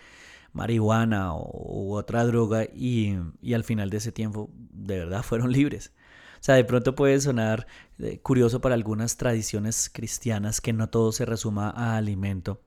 marihuana 0.53 1.33
u 1.35 1.93
otra 1.93 2.25
droga 2.25 2.65
y, 2.65 3.17
al 3.53 3.63
final 3.63 3.89
de 3.89 3.97
ese 3.97 4.11
tiempo 4.11 4.49
de 4.71 4.99
verdad 4.99 5.23
fueron 5.23 5.51
libres. 5.51 5.91
O 6.35 6.43
sea, 6.43 6.55
de 6.55 6.63
pronto 6.63 6.95
puede 6.95 7.21
sonar 7.21 7.67
eh, 7.99 8.19
curioso 8.19 8.61
para 8.61 8.73
algunas 8.73 9.17
tradiciones 9.17 9.89
cristianas 9.93 10.59
que 10.59 10.73
no 10.73 10.89
todo 10.89 11.11
se 11.11 11.25
resuma 11.25 11.69
a 11.69 11.97
alimento, 11.97 12.61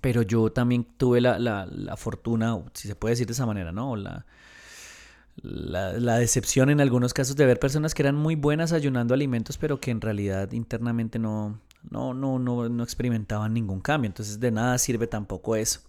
pero 0.00 0.22
yo 0.22 0.50
también 0.50 0.84
tuve 0.96 1.20
la, 1.20 1.94
fortuna, 1.96 2.58
si 2.74 2.88
se 2.88 2.96
puede 2.96 3.12
decir 3.12 3.26
de 3.26 3.34
esa 3.34 3.46
manera, 3.46 3.70
¿no? 3.70 3.94
la, 3.94 4.24
la, 5.42 6.18
decepción 6.18 6.70
en 6.70 6.80
algunos 6.80 7.14
casos 7.14 7.36
de 7.36 7.46
ver 7.46 7.58
personas 7.58 7.94
que 7.94 8.02
eran 8.02 8.16
muy 8.16 8.34
buenas 8.34 8.72
ayunando 8.72 9.14
alimentos, 9.14 9.58
pero 9.58 9.80
que 9.80 9.90
en 9.90 10.00
realidad 10.00 10.50
internamente 10.52 11.18
no, 11.18 11.60
no, 11.88 12.14
no, 12.14 12.38
no, 12.38 12.68
no 12.68 12.82
experimentaban 12.82 13.54
ningún 13.54 13.80
cambio. 13.80 14.08
Entonces 14.08 14.40
de 14.40 14.50
nada 14.50 14.78
sirve 14.78 15.06
tampoco 15.06 15.56
eso. 15.56 15.80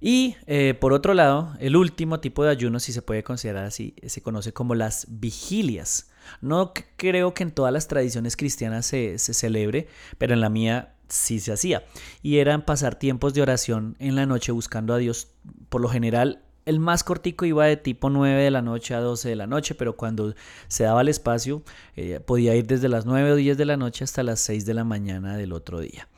Y 0.00 0.36
eh, 0.46 0.74
por 0.80 0.94
otro 0.94 1.12
lado, 1.12 1.54
el 1.60 1.76
último 1.76 2.20
tipo 2.20 2.42
de 2.42 2.50
ayuno, 2.50 2.80
si 2.80 2.92
se 2.92 3.02
puede 3.02 3.22
considerar 3.22 3.66
así, 3.66 3.94
se 4.06 4.22
conoce 4.22 4.52
como 4.52 4.74
las 4.74 5.06
vigilias. 5.10 6.10
No 6.40 6.72
creo 6.96 7.34
que 7.34 7.42
en 7.42 7.50
todas 7.50 7.72
las 7.72 7.86
tradiciones 7.86 8.36
cristianas 8.36 8.86
se, 8.86 9.18
celebre, 9.18 9.88
pero 10.16 10.32
en 10.32 10.40
la 10.40 10.48
mía 10.48 10.94
sí 11.08 11.38
se 11.38 11.52
hacía. 11.52 11.84
Y 12.22 12.38
eran 12.38 12.64
pasar 12.64 12.94
tiempos 12.94 13.34
de 13.34 13.42
oración 13.42 13.96
en 13.98 14.16
la 14.16 14.26
noche 14.26 14.52
buscando 14.52 14.94
a 14.94 14.98
Dios. 14.98 15.28
Por 15.68 15.82
lo 15.82 15.88
general, 15.88 16.42
el 16.64 16.80
más 16.80 17.04
cortico 17.04 17.44
iba 17.44 17.66
de 17.66 17.76
tipo 17.76 18.08
9 18.08 18.42
de 18.42 18.50
la 18.50 18.62
noche 18.62 18.94
a 18.94 19.00
12 19.00 19.28
de 19.28 19.36
la 19.36 19.46
noche, 19.46 19.74
pero 19.74 19.96
cuando 19.96 20.34
se 20.68 20.84
daba 20.84 21.02
el 21.02 21.08
espacio, 21.08 21.62
eh, 21.96 22.20
podía 22.20 22.54
ir 22.54 22.66
desde 22.66 22.88
las 22.88 23.04
9 23.06 23.32
o 23.32 23.36
10 23.36 23.58
de 23.58 23.64
la 23.66 23.76
noche 23.76 24.04
hasta 24.04 24.22
las 24.22 24.40
6 24.40 24.64
de 24.64 24.74
la 24.74 24.84
mañana 24.84 25.36
del 25.36 25.52
otro 25.52 25.80
día. 25.80 26.08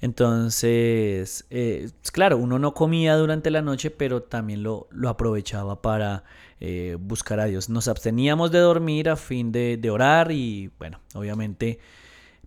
Entonces, 0.00 1.44
eh, 1.50 1.90
claro, 2.12 2.38
uno 2.38 2.58
no 2.58 2.74
comía 2.74 3.16
durante 3.16 3.50
la 3.50 3.62
noche, 3.62 3.90
pero 3.90 4.22
también 4.22 4.62
lo, 4.62 4.88
lo 4.90 5.08
aprovechaba 5.08 5.82
para 5.82 6.24
eh, 6.58 6.96
buscar 6.98 7.40
a 7.40 7.44
Dios. 7.44 7.68
Nos 7.68 7.88
absteníamos 7.88 8.50
de 8.50 8.60
dormir 8.60 9.08
a 9.10 9.16
fin 9.16 9.52
de 9.52 9.90
orar 9.90 10.32
y, 10.32 10.70
bueno, 10.78 11.00
obviamente 11.14 11.78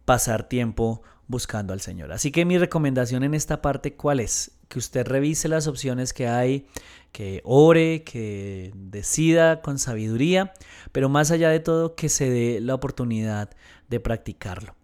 pasar 0.06 0.50
tiempo 0.50 1.04
buscando 1.28 1.74
al 1.74 1.82
Señor. 1.82 2.12
Así 2.12 2.32
que 2.32 2.46
mi 2.46 2.58
recomendación 2.58 3.24
en 3.24 3.34
esta 3.34 3.62
parte, 3.62 3.96
¿cuál 3.96 4.20
es? 4.20 4.52
Que 4.68 4.80
usted 4.80 5.08
revise 5.08 5.48
las 5.48 5.68
opciones 5.68 6.14
que 6.14 6.28
hay, 6.28 6.68
que 7.12 7.42
ore, 7.44 8.04
que 8.04 8.72
decida 8.76 9.62
con 9.62 9.80
sabiduría, 9.80 10.54
pero 10.92 11.10
más 11.10 11.32
allá 11.32 11.50
de 11.50 11.60
todo, 11.60 11.96
que 11.96 12.10
se 12.10 12.30
dé 12.30 12.60
la 12.60 12.76
oportunidad 12.76 13.50
de 13.90 14.00
practicarlo. 14.00 14.76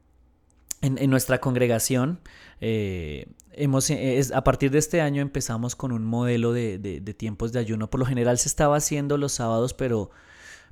En, 0.81 1.09
nuestra 1.09 1.39
congregación, 1.41 2.21
eh, 2.61 3.27
hemos, 3.51 3.89
eh, 3.89 4.21
a 4.33 4.43
partir 4.45 4.71
de 4.71 4.77
este 4.77 5.01
año 5.01 5.21
empezamos 5.21 5.75
con 5.75 5.91
un 5.91 6.05
modelo 6.05 6.53
de, 6.53 7.15
tiempos 7.17 7.51
de 7.51 7.59
ayuno. 7.59 7.89
Por 7.89 7.99
lo 7.99 8.05
general 8.05 8.37
se 8.37 8.47
estaba 8.47 8.77
haciendo 8.77 9.17
los 9.17 9.33
sábados, 9.33 9.73
pero, 9.73 10.09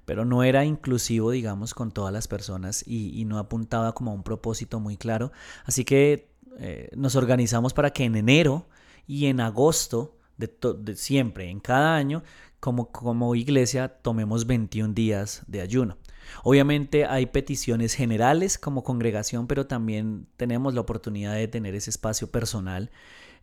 pero 0.05 0.23
no 0.23 0.43
era 0.43 0.63
inclusivo, 0.63 1.31
digamos, 1.31 1.73
con 1.73 1.91
todas 1.91 2.13
las 2.13 2.29
personas 2.29 2.85
y, 2.87 3.25
no 3.25 3.37
apuntaba 3.37 3.93
como 3.93 4.11
a 4.11 4.13
un 4.13 4.23
propósito 4.23 4.79
muy 4.79 4.95
claro. 4.95 5.33
Así 5.65 5.83
que 5.83 6.29
eh, 6.59 6.89
nos 6.95 7.17
organizamos 7.17 7.73
para 7.73 7.91
que 7.91 8.05
en 8.05 8.15
enero 8.15 8.69
y 9.07 9.25
en 9.25 9.41
agosto 9.41 10.15
de, 10.37 10.49
de 10.79 10.95
siempre, 10.95 11.49
en 11.49 11.59
cada 11.59 11.97
año, 11.97 12.23
como, 12.61 12.91
como 12.91 13.35
iglesia, 13.35 13.89
tomemos 13.89 14.47
21 14.47 14.93
días 14.93 15.43
de 15.47 15.61
ayuno. 15.61 15.97
Obviamente 16.43 17.05
hay 17.05 17.27
peticiones 17.27 17.93
generales 17.93 18.57
como 18.57 18.83
congregación, 18.83 19.47
pero 19.47 19.67
también 19.67 20.27
tenemos 20.37 20.73
la 20.73 20.81
oportunidad 20.81 21.35
de 21.35 21.47
tener 21.47 21.75
ese 21.75 21.89
espacio 21.89 22.29
personal 22.31 22.91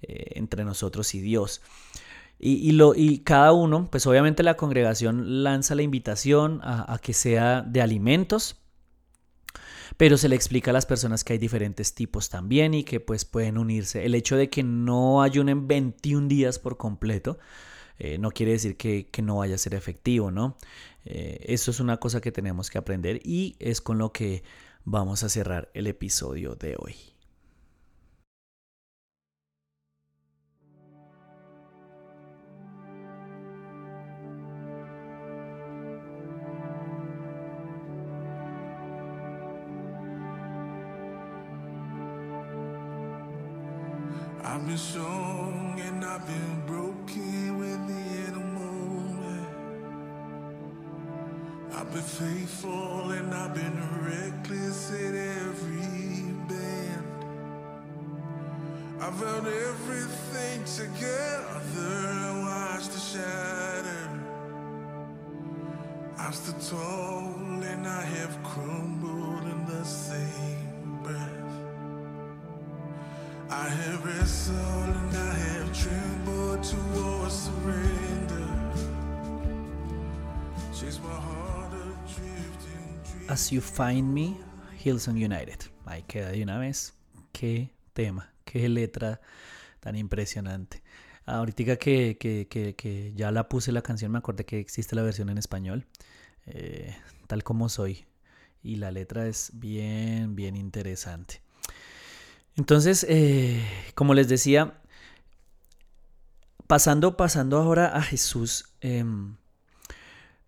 eh, 0.03 0.33
entre 0.35 0.65
nosotros 0.65 1.15
y 1.15 1.21
Dios. 1.21 1.63
Y, 2.39 3.19
cada 3.21 3.53
uno, 3.53 3.89
pues 3.91 4.07
obviamente 4.07 4.43
la 4.43 4.57
congregación 4.57 5.43
lanza 5.45 5.75
la 5.75 5.83
invitación 5.83 6.61
a, 6.63 6.99
que 7.01 7.15
sea 7.15 7.63
de 7.63 7.81
alimentos, 7.81 8.57
pero 9.97 10.19
se 10.19 10.29
le 10.29 10.37
explica 10.37 10.71
a 10.71 10.75
las 10.75 10.85
personas 10.85 11.25
que 11.25 11.35
hay 11.35 11.39
diferentes 11.39 11.95
tipos 11.95 12.29
también 12.29 12.75
y 12.75 12.85
que 12.85 13.01
pues 13.01 13.25
pueden 13.25 13.57
unirse. 13.57 14.05
El 14.05 14.15
hecho 14.15 14.37
de 14.37 14.51
que 14.51 14.63
no 14.63 15.23
ayunen 15.23 15.69
21 15.69 16.29
días 16.29 16.59
por 16.59 16.77
completo, 16.77 17.39
eh, 17.99 18.19
no 18.19 18.31
quiere 18.31 18.53
decir 18.53 18.77
que, 18.77 19.09
no 19.23 19.37
vaya 19.37 19.55
a 19.55 19.59
ser 19.59 19.75
efectivo, 19.75 20.31
¿no? 20.31 20.57
Eh, 21.05 21.41
eso 21.47 21.71
es 21.71 21.81
una 21.81 21.99
cosa 21.99 22.21
que 22.21 22.33
tenemos 22.33 22.71
que 22.71 22.79
aprender 22.79 23.21
y 23.25 23.57
es 23.59 23.81
con 23.81 23.99
lo 23.99 24.13
que 24.13 24.43
vamos 24.85 25.23
a 25.23 25.29
cerrar 25.29 25.71
el 25.75 25.87
episodio 25.87 26.55
de 26.55 26.77
hoy. 26.79 26.97
Faithful 52.19 53.11
and 53.11 53.35
I've 53.35 53.55
been 53.55 53.77
reckless 54.07 54.93
at 54.93 55.15
every 55.17 56.23
bend. 56.49 57.25
I've 59.01 59.19
held 59.19 59.49
everything 59.49 60.63
together 60.65 61.93
and 62.21 62.43
watched 62.43 62.93
the 62.93 63.01
shatter. 63.01 64.11
I 66.17 66.31
stood 66.31 66.61
tall 66.71 67.63
and 67.65 67.85
I 67.85 68.03
have 68.03 68.41
crumbled 68.45 69.45
in 69.51 69.67
the 69.67 69.85
same 69.85 71.01
breath. 71.03 71.53
I 73.51 73.69
have 73.69 74.05
wrestled 74.05 74.95
and 75.03 75.17
I 75.17 75.35
have 75.35 75.83
trembled 75.83 76.63
towards 76.63 77.35
surrender. 77.35 78.49
She's 80.73 81.01
my 81.01 81.09
heart. 81.11 81.54
As 83.29 83.51
You 83.51 83.63
Find 83.63 84.13
Me, 84.13 84.37
Hillsong 84.85 85.17
United. 85.17 85.59
Ahí 85.87 86.03
queda 86.03 86.29
de 86.31 86.43
una 86.43 86.59
vez. 86.59 86.95
Qué 87.33 87.71
tema, 87.95 88.33
qué 88.45 88.69
letra 88.69 89.21
tan 89.81 89.97
impresionante. 89.97 90.83
Ahorita 91.25 91.77
que, 91.77 92.19
que, 92.19 92.47
que, 92.77 93.13
ya 93.15 93.31
la 93.31 93.49
puse 93.49 93.73
la 93.73 93.81
canción, 93.81 94.13
me 94.13 94.19
acordé 94.19 94.45
que 94.45 94.61
existe 94.61 94.95
la 94.95 95.03
versión 95.03 95.31
en 95.31 95.39
español, 95.39 95.87
eh, 96.47 96.95
tal 97.27 97.43
como 97.43 97.71
soy. 97.71 98.05
Y 98.63 98.77
la 98.77 98.91
letra 98.91 99.27
es 99.27 99.53
bien, 99.55 100.37
bien 100.37 100.55
interesante. 100.55 101.41
Entonces, 102.57 103.07
eh, 103.09 103.65
como 103.95 104.13
les 104.13 104.29
decía, 104.29 104.81
pasando, 106.67 107.17
pasando 107.17 107.57
ahora 107.57 107.97
a 107.97 108.03
Jesús. 108.03 108.67
Em, 108.81 109.37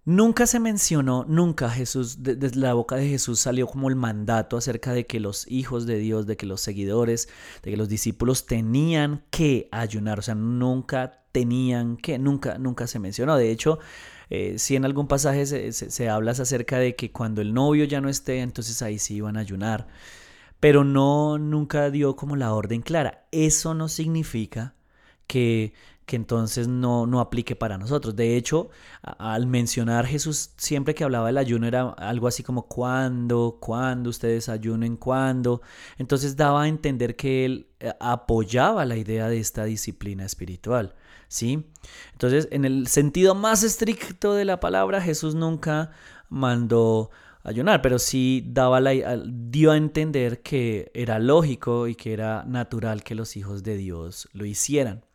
Nunca 0.07 0.47
se 0.47 0.61
mencionó, 0.61 1.25
nunca 1.27 1.69
Jesús, 1.69 2.23
desde 2.23 2.55
la 2.61 2.75
boca 2.75 2.95
de 2.95 3.09
Jesús 3.09 3.41
salió 3.41 3.67
como 3.67 3.89
el 3.89 3.97
mandato 3.97 4.57
acerca 4.57 4.93
de 4.93 5.05
que 5.05 5.19
los 5.19 5.51
hijos 5.51 5.85
de 5.85 5.99
Dios, 5.99 6.29
de 6.29 6.37
que 6.37 6.47
los 6.47 6.61
seguidores, 6.61 7.29
de 7.65 7.73
que 7.73 7.77
los 7.77 7.89
discípulos 7.89 8.47
tenían 8.47 9.25
que 9.31 9.69
ayunar. 9.73 10.21
O 10.21 10.23
sea, 10.23 10.37
nunca 10.37 11.25
tenían 11.33 11.97
que, 11.97 12.21
nunca, 12.21 12.57
nunca 12.57 12.87
se 12.87 13.01
mencionó. 13.01 13.37
De 13.37 13.51
hecho, 13.51 13.81
eh, 14.31 14.61
si 14.61 14.77
en 14.77 14.85
algún 14.85 15.09
pasaje 15.09 15.45
se, 15.45 15.73
se 15.73 16.09
habla 16.09 16.31
acerca 16.31 16.79
de 16.79 16.95
que 16.95 17.11
cuando 17.11 17.41
el 17.43 17.53
novio 17.53 17.85
ya 17.85 18.01
no 18.01 18.09
esté, 18.09 18.43
entonces 18.43 18.83
ahí 18.83 19.01
sí 19.01 19.17
iban 19.17 19.37
a 19.37 19.41
ayunar. 19.41 19.89
Pero 20.61 20.85
no, 20.85 21.37
nunca 21.37 21.91
dio 21.91 22.15
como 22.15 22.37
la 22.37 22.55
orden 22.55 22.81
clara. 22.83 23.27
Eso 23.33 23.75
no 23.75 23.89
significa 23.89 24.77
que 25.27 25.75
que 26.07 26.17
entonces 26.17 26.69
no, 26.69 27.07
no 27.07 27.21
aplique 27.21 27.57
para 27.57 27.79
nosotros. 27.79 28.15
De 28.15 28.37
hecho, 28.37 28.71
al 29.03 29.47
mencionar 29.47 30.07
Jesús, 30.07 30.51
siempre 30.57 30.95
que 30.95 31.05
hablaba 31.05 31.27
del 31.27 31.39
ayuno 31.39 31.67
era 31.67 31.91
algo 31.91 32.29
así 32.29 32.45
como 32.45 32.69
cuándo, 32.69 33.59
cuándo 33.61 34.11
ustedes 34.11 34.49
ayunen, 34.49 34.97
cuándo. 34.97 35.63
Entonces 35.99 36.37
daba 36.37 36.63
a 36.63 36.69
entender 36.69 37.17
que 37.17 37.45
él 37.45 37.67
eh, 37.81 37.93
apoyaba 37.99 38.85
la 38.85 38.97
idea 38.97 39.29
de 39.29 39.41
esta 39.41 39.65
disciplina 39.65 40.25
espiritual. 40.25 40.95
¿sí? 41.29 41.67
Entonces, 42.13 42.49
en 42.53 42.65
el 42.65 42.87
sentido 42.87 43.35
más 43.35 43.65
estricto 43.65 44.35
de 44.35 44.45
la 44.45 44.61
palabra, 44.61 45.01
Jesús 45.01 45.35
nunca 45.35 45.91
mandó 46.29 47.11
ayunar, 47.43 47.83
pero 47.83 47.99
sí 47.99 48.45
daba 48.47 48.81
la, 48.81 48.93
dio 49.27 49.73
a 49.73 49.77
entender 49.77 50.43
que 50.43 50.91
era 50.95 51.19
lógico 51.19 51.89
y 51.89 51.95
que 51.95 52.13
era 52.13 52.45
natural 52.45 53.03
que 53.03 53.15
los 53.15 53.37
hijos 53.37 53.63
de 53.63 53.77
Dios 53.77 54.29
lo 54.33 54.45
hicieran. 54.47 55.06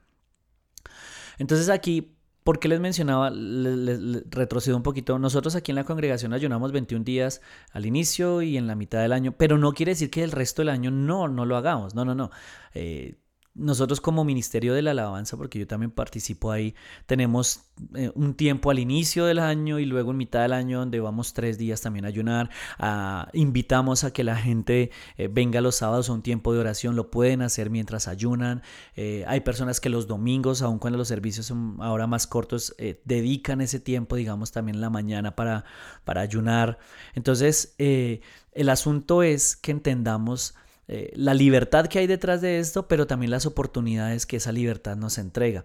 Entonces 1.38 1.70
aquí, 1.70 2.16
¿por 2.44 2.60
qué 2.60 2.68
les 2.68 2.80
mencionaba? 2.80 3.30
Les, 3.30 4.30
retrocedo 4.30 4.78
un 4.78 4.84
poquito. 4.84 5.20
Nosotros 5.20 5.56
aquí 5.56 5.72
en 5.72 5.76
la 5.76 5.84
congregación 5.84 6.34
ayunamos 6.34 6.72
21 6.72 7.04
días 7.04 7.42
al 7.72 7.86
inicio 7.86 8.42
y 8.42 8.58
en 8.58 8.68
la 8.68 8.76
mitad 8.76 9.02
del 9.02 9.14
año, 9.14 9.34
pero 9.38 9.58
no 9.58 9.74
quiere 9.74 9.92
decir 9.92 10.10
que 10.10 10.24
el 10.24 10.32
resto 10.32 10.62
del 10.62 10.70
año 10.70 10.92
no, 10.92 11.28
no 11.28 11.46
lo 11.46 11.58
hagamos. 11.58 11.96
No, 11.96 12.06
no, 12.06 12.16
no. 12.16 12.32
Eh, 12.74 13.16
nosotros 13.54 14.00
como 14.00 14.24
Ministerio 14.24 14.74
de 14.74 14.82
la 14.82 14.92
Alabanza, 14.92 15.36
porque 15.36 15.60
yo 15.60 15.68
también 15.68 15.92
participo 15.92 16.52
ahí, 16.52 16.74
tenemos 17.06 17.66
eh, 17.96 18.10
un 18.16 18.34
tiempo 18.36 18.72
al 18.72 18.80
inicio 18.80 19.26
del 19.26 19.40
año 19.40 19.80
y 19.80 19.86
luego 19.86 20.12
en 20.12 20.18
mitad 20.18 20.42
del 20.42 20.54
año 20.54 20.80
donde 20.80 21.02
vamos 21.02 21.34
tres 21.34 21.58
días 21.58 21.82
también 21.82 22.06
a 22.06 22.08
ayunar. 22.08 22.50
Ah, 22.80 23.30
invitamos 23.34 24.06
a 24.06 24.12
que 24.14 24.24
la 24.24 24.38
gente 24.38 24.92
eh, 25.18 25.28
venga 25.30 25.60
los 25.60 25.76
sábados 25.76 26.10
a 26.10 26.14
un 26.14 26.22
tiempo 26.22 26.54
de 26.54 26.60
oración, 26.60 26.96
lo 26.96 27.12
pueden 27.12 27.42
hacer 27.42 27.70
mientras 27.70 28.08
ayunan. 28.08 28.62
Eh, 28.96 29.26
hay 29.28 29.42
personas 29.42 29.82
que 29.82 29.90
los 29.90 30.08
domingos, 30.08 30.62
aun 30.62 30.80
cuando 30.80 30.98
los 30.98 31.10
servicios 31.10 31.48
son 31.48 31.76
ahora 31.82 32.08
más 32.08 32.28
cortos, 32.28 32.76
dedican 33.06 33.62
ese 33.62 33.80
tiempo, 33.80 34.16
digamos, 34.16 34.52
también 34.52 34.76
en 34.76 34.82
la 34.82 34.90
mañana 34.90 35.36
para, 35.36 35.66
para 36.06 36.22
ayunar. 36.22 36.78
Entonces, 37.16 37.76
el 37.78 38.70
asunto 38.70 39.24
es 39.24 39.56
que 39.56 39.72
entendamos 39.72 40.56
eh, 40.94 41.10
la 41.16 41.34
libertad 41.34 41.88
que 41.88 42.00
hay 42.00 42.08
detrás 42.08 42.42
de 42.42 42.60
esto, 42.60 42.90
pero 42.90 43.08
también 43.08 43.32
las 43.32 43.46
oportunidades 43.46 44.26
que 44.26 44.36
esa 44.36 44.52
libertad 44.52 44.98
nos 44.98 45.18
entrega. 45.20 45.64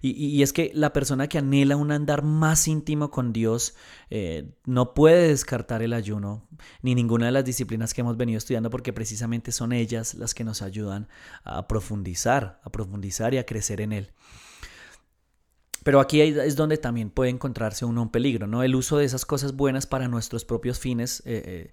Y, 0.00 0.40
es 0.40 0.52
que 0.52 0.70
la 0.72 0.92
persona 0.92 1.26
que 1.26 1.38
anhela 1.38 1.74
un 1.74 1.90
andar 1.90 2.22
más 2.22 2.68
íntimo 2.68 3.10
con 3.10 3.32
Dios 3.32 3.74
eh, 4.08 4.52
no 4.66 4.94
puede 4.94 5.26
descartar 5.26 5.82
el 5.82 5.92
ayuno 5.92 6.46
ni 6.80 6.94
ninguna 6.94 7.26
de 7.26 7.32
las 7.32 7.44
disciplinas 7.44 7.92
que 7.92 8.02
hemos 8.02 8.16
venido 8.16 8.38
estudiando 8.38 8.70
porque 8.70 8.92
precisamente 8.92 9.50
son 9.50 9.72
ellas 9.72 10.14
las 10.14 10.32
que 10.32 10.44
nos 10.44 10.62
ayudan 10.62 11.08
a 11.42 11.66
profundizar, 11.66 12.60
a 12.62 12.70
profundizar 12.70 13.34
y 13.34 13.38
a 13.38 13.46
crecer 13.46 13.80
en 13.80 13.92
él. 13.92 14.12
Pero 15.88 16.00
aquí 16.00 16.20
es 16.20 16.54
donde 16.54 16.76
también 16.76 17.08
puede 17.08 17.30
encontrarse 17.30 17.86
uno 17.86 18.02
un 18.02 18.10
peligro, 18.10 18.46
¿no? 18.46 18.62
El 18.62 18.74
uso 18.74 18.98
de 18.98 19.06
esas 19.06 19.24
cosas 19.24 19.56
buenas 19.56 19.86
para 19.86 20.06
nuestros 20.06 20.44
propios 20.44 20.78
fines, 20.78 21.22
eh, 21.24 21.42
eh, 21.46 21.70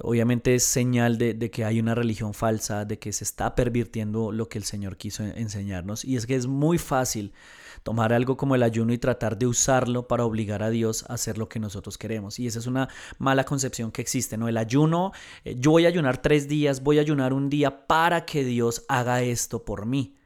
obviamente 0.00 0.54
es 0.54 0.64
señal 0.64 1.18
de, 1.18 1.50
que 1.50 1.66
hay 1.66 1.78
una 1.78 1.94
religión 1.94 2.32
falsa, 2.32 2.86
de 2.86 2.98
que 2.98 3.12
se 3.12 3.24
está 3.24 3.54
pervirtiendo 3.54 4.32
lo 4.32 4.48
que 4.48 4.56
el 4.56 4.64
Señor 4.64 4.96
quiso 4.96 5.22
enseñarnos. 5.22 6.02
Y 6.06 6.16
es 6.16 6.24
que 6.24 6.34
es 6.34 6.46
muy 6.46 6.78
fácil 6.78 7.34
tomar 7.82 8.14
algo 8.14 8.38
como 8.38 8.54
el 8.54 8.62
ayuno 8.62 8.94
y 8.94 8.96
tratar 8.96 9.36
de 9.36 9.46
usarlo 9.46 10.08
para 10.08 10.24
obligar 10.24 10.62
a 10.62 10.70
Dios 10.70 11.04
a 11.06 11.12
hacer 11.12 11.36
lo 11.36 11.50
que 11.50 11.60
nosotros 11.60 11.98
queremos. 11.98 12.38
Y 12.38 12.46
esa 12.46 12.60
es 12.60 12.66
una 12.66 12.88
mala 13.18 13.44
concepción 13.44 13.92
que 13.92 14.00
existe, 14.00 14.38
¿no? 14.38 14.48
El 14.48 14.56
ayuno, 14.56 15.12
eh, 15.44 15.56
yo 15.58 15.72
voy 15.72 15.84
a 15.84 15.88
ayunar 15.88 16.22
tres 16.22 16.48
días, 16.48 16.82
voy 16.82 16.96
a 16.96 17.02
ayunar 17.02 17.34
un 17.34 17.50
día 17.50 17.86
para 17.86 18.24
que 18.24 18.44
Dios 18.44 18.86
haga 18.88 19.20
esto 19.20 19.62
por 19.66 19.84
mí. 19.84 20.17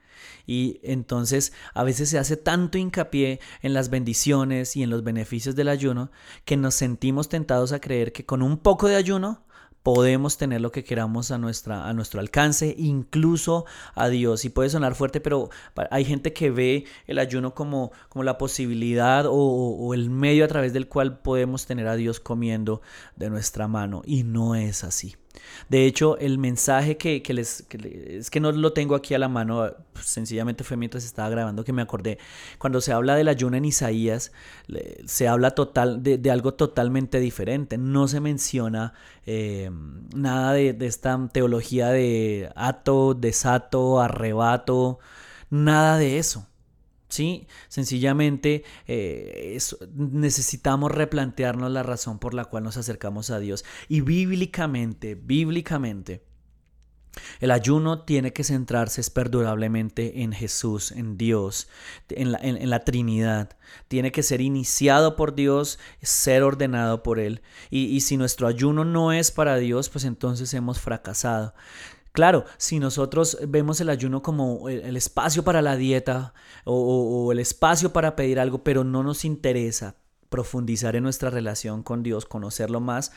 Y 0.46 0.80
entonces 0.82 1.52
a 1.74 1.84
veces 1.84 2.08
se 2.08 2.18
hace 2.18 2.36
tanto 2.36 2.78
hincapié 2.78 3.40
en 3.62 3.74
las 3.74 3.90
bendiciones 3.90 4.76
y 4.76 4.82
en 4.82 4.90
los 4.90 5.04
beneficios 5.04 5.54
del 5.56 5.68
ayuno 5.68 6.10
que 6.44 6.56
nos 6.56 6.74
sentimos 6.74 7.28
tentados 7.28 7.72
a 7.72 7.80
creer 7.80 8.12
que 8.12 8.26
con 8.26 8.42
un 8.42 8.58
poco 8.58 8.88
de 8.88 8.96
ayuno 8.96 9.44
podemos 9.82 10.38
tener 10.38 10.60
lo 10.60 10.70
que 10.70 10.84
queramos 10.84 11.30
a, 11.30 11.38
nuestra, 11.38 11.88
a 11.88 11.92
nuestro 11.92 12.20
alcance, 12.20 12.74
incluso 12.78 13.66
a 13.94 14.08
Dios. 14.08 14.44
Y 14.44 14.50
puede 14.50 14.70
sonar 14.70 14.94
fuerte, 14.94 15.20
pero 15.20 15.50
hay 15.90 16.04
gente 16.04 16.32
que 16.32 16.50
ve 16.50 16.84
el 17.06 17.18
ayuno 17.18 17.54
como, 17.54 17.92
como 18.08 18.22
la 18.22 18.38
posibilidad 18.38 19.26
o, 19.26 19.34
o, 19.34 19.94
el 19.94 20.10
medio 20.10 20.44
a 20.44 20.48
través 20.48 20.72
del 20.72 20.88
cual 20.88 21.18
podemos 21.18 21.66
tener 21.66 21.88
a 21.88 21.96
Dios 21.96 22.20
comiendo 22.20 22.80
de 23.16 23.30
nuestra 23.30 23.68
mano. 23.68 24.02
Y 24.04 24.22
no 24.22 24.54
es 24.54 24.84
así. 24.84 25.16
De 25.68 25.86
hecho, 25.86 26.18
el 26.18 26.38
mensaje 26.38 26.96
que, 26.96 27.22
les, 27.32 27.64
es 27.72 28.30
que 28.30 28.40
no 28.40 28.52
lo 28.52 28.72
tengo 28.72 28.94
aquí 28.94 29.14
a 29.14 29.18
la 29.18 29.28
mano, 29.28 29.70
pues, 29.92 30.06
sencillamente 30.06 30.64
fue 30.64 30.76
mientras 30.76 31.04
estaba 31.04 31.28
grabando 31.30 31.64
que 31.64 31.72
me 31.72 31.82
acordé. 31.82 32.18
Cuando 32.58 32.80
se 32.80 32.92
habla 32.92 33.14
del 33.14 33.28
ayuno 33.28 33.56
en 33.56 33.64
Isaías, 33.64 34.32
se 35.06 35.28
habla 35.28 35.52
total, 35.52 36.02
de, 36.02 36.30
algo 36.30 36.54
totalmente 36.54 37.20
diferente. 37.20 37.78
No 37.78 38.08
se 38.08 38.20
menciona 38.20 38.94
eh, 39.26 39.70
nada 40.14 40.52
de, 40.52 40.72
de 40.72 40.86
esta 40.86 41.28
teología 41.32 41.88
de 41.88 42.52
ato, 42.54 43.14
desato, 43.14 44.00
arrebato, 44.00 44.98
nada 45.50 45.96
de 45.98 46.18
eso. 46.18 46.46
¿Sí? 47.12 47.46
Sencillamente 47.68 48.64
eh, 48.86 49.58
necesitamos 49.94 50.90
replantearnos 50.90 51.70
la 51.70 51.82
razón 51.82 52.18
por 52.18 52.32
la 52.32 52.46
cual 52.46 52.64
nos 52.64 52.78
acercamos 52.78 53.30
a 53.30 53.38
Dios. 53.38 53.64
Y 53.88 54.00
bíblicamente, 54.00 55.14
bíblicamente, 55.14 56.24
el 57.40 57.50
ayuno 57.50 58.04
tiene 58.04 58.32
que 58.32 58.44
centrarse 58.44 59.02
perdurablemente 59.10 60.22
en 60.22 60.32
Jesús, 60.32 60.90
en 60.92 61.18
Dios, 61.18 61.68
en 62.08 62.70
la, 62.70 62.84
Trinidad. 62.84 63.58
Tiene 63.88 64.10
que 64.10 64.22
ser 64.22 64.40
iniciado 64.40 65.14
por 65.14 65.34
Dios, 65.34 65.78
ser 66.00 66.42
ordenado 66.42 67.02
por 67.02 67.18
Él. 67.18 67.42
Y 67.68 68.00
si 68.00 68.16
nuestro 68.16 68.46
ayuno 68.46 68.86
no 68.86 69.12
es 69.12 69.30
para 69.30 69.56
Dios, 69.56 69.90
pues 69.90 70.06
entonces 70.06 70.54
hemos 70.54 70.80
fracasado. 70.80 71.52
Claro, 72.12 72.44
si 72.58 72.78
nosotros 72.78 73.38
vemos 73.48 73.80
el 73.80 73.88
ayuno 73.88 74.20
como 74.22 74.68
el, 74.68 74.96
espacio 74.96 75.44
para 75.44 75.62
la 75.62 75.76
dieta 75.76 76.34
o, 76.64 77.32
el 77.32 77.38
espacio 77.38 77.92
para 77.94 78.16
pedir 78.16 78.38
algo, 78.38 78.62
pero 78.62 78.84
no 78.84 79.02
nos 79.02 79.24
interesa 79.24 79.96
profundizar 80.28 80.94
en 80.94 81.04
nuestra 81.04 81.30
relación 81.30 81.82
con 81.82 82.02
Dios, 82.02 82.26
conocerlo 82.26 82.80
más, 82.80 83.12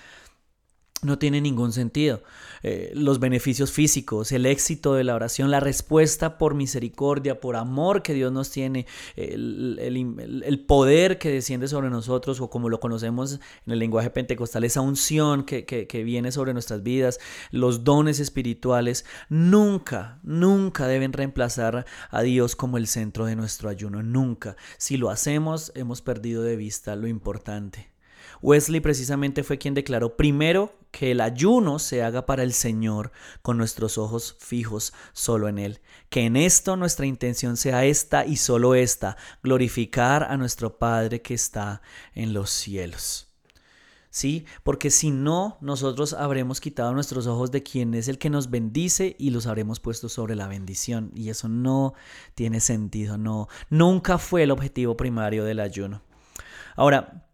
no 1.01 1.19
tiene 1.19 1.41
ningún 1.41 1.71
sentido. 1.71 2.23
Eh, 2.63 2.91
los 2.95 3.19
beneficios 3.19 3.71
físicos, 3.71 4.31
el 4.31 4.45
éxito 4.45 4.95
de 4.95 5.03
la 5.03 5.15
oración, 5.15 5.51
la 5.51 5.59
respuesta 5.59 6.37
por 6.37 6.55
misericordia, 6.55 7.39
por 7.39 7.55
amor 7.55 8.01
que 8.01 8.13
Dios 8.13 8.31
nos 8.31 8.49
tiene, 8.49 8.87
el, 9.15 10.65
poder 10.67 11.19
que 11.19 11.29
desciende 11.29 11.67
sobre 11.67 11.89
nosotros, 11.89 12.41
o 12.41 12.49
como 12.49 12.69
lo 12.69 12.79
conocemos 12.79 13.39
en 13.65 13.73
el 13.73 13.79
lenguaje 13.79 14.09
pentecostal, 14.09 14.63
esa 14.63 14.81
unción 14.81 15.43
que, 15.43 15.65
que 15.65 16.03
viene 16.03 16.31
sobre 16.31 16.53
nuestras 16.53 16.81
vidas, 16.81 17.19
los 17.51 17.83
dones 17.83 18.19
espirituales, 18.19 19.05
nunca, 19.29 20.19
nunca 20.23 20.87
deben 20.87 21.13
reemplazar 21.13 21.85
a 22.09 22.21
Dios 22.23 22.55
como 22.55 22.77
el 22.77 22.87
centro 22.87 23.25
de 23.25 23.35
nuestro 23.35 23.69
ayuno, 23.69 24.01
nunca. 24.01 24.55
Si 24.77 24.97
lo 24.97 25.09
hacemos, 25.09 25.71
hemos 25.75 26.01
perdido 26.01 26.41
de 26.41 26.55
vista 26.55 26.95
lo 26.95 27.07
importante. 27.07 27.94
Wesley 28.41 28.79
precisamente 28.79 29.43
fue 29.43 29.57
quien 29.57 29.73
declaró 29.73 30.17
primero 30.17 30.73
que 30.91 31.11
el 31.11 31.21
ayuno 31.21 31.77
se 31.79 32.03
haga 32.03 32.25
para 32.25 32.43
el 32.43 32.53
Señor 32.53 33.11
con 33.41 33.57
nuestros 33.57 33.97
ojos 33.97 34.37
fijos 34.39 34.93
solo 35.13 35.49
en 35.49 35.59
Él. 35.59 35.81
Que 36.09 36.21
en 36.21 36.37
esto 36.37 36.77
nuestra 36.77 37.05
intención 37.05 37.57
sea 37.57 37.85
esta 37.85 38.25
y 38.25 38.37
solo 38.37 38.75
esta, 38.75 39.17
glorificar 39.43 40.23
a 40.23 40.37
nuestro 40.37 40.77
Padre 40.77 41.21
que 41.21 41.33
está 41.33 41.81
en 42.13 42.33
los 42.33 42.49
cielos. 42.49 43.29
¿Sí? 44.09 44.45
Porque 44.63 44.91
si 44.91 45.11
no, 45.11 45.57
nosotros 45.59 46.13
habremos 46.13 46.61
quitado 46.61 46.93
nuestros 46.93 47.27
ojos 47.27 47.51
de 47.51 47.63
quien 47.63 47.93
es 47.93 48.07
el 48.07 48.17
que 48.17 48.29
nos 48.29 48.49
bendice 48.49 49.17
y 49.19 49.31
los 49.31 49.45
habremos 49.45 49.81
puesto 49.81 50.07
sobre 50.07 50.35
la 50.35 50.47
bendición. 50.47 51.11
Y 51.13 51.27
eso 51.27 51.49
no 51.49 51.95
tiene 52.33 52.61
sentido, 52.61 53.17
no. 53.17 53.49
Nunca 53.69 54.17
fue 54.17 54.43
el 54.43 54.51
objetivo 54.51 54.95
primario 54.95 55.43
del 55.43 55.59
ayuno. 55.59 56.01
Ahora, 56.77 57.24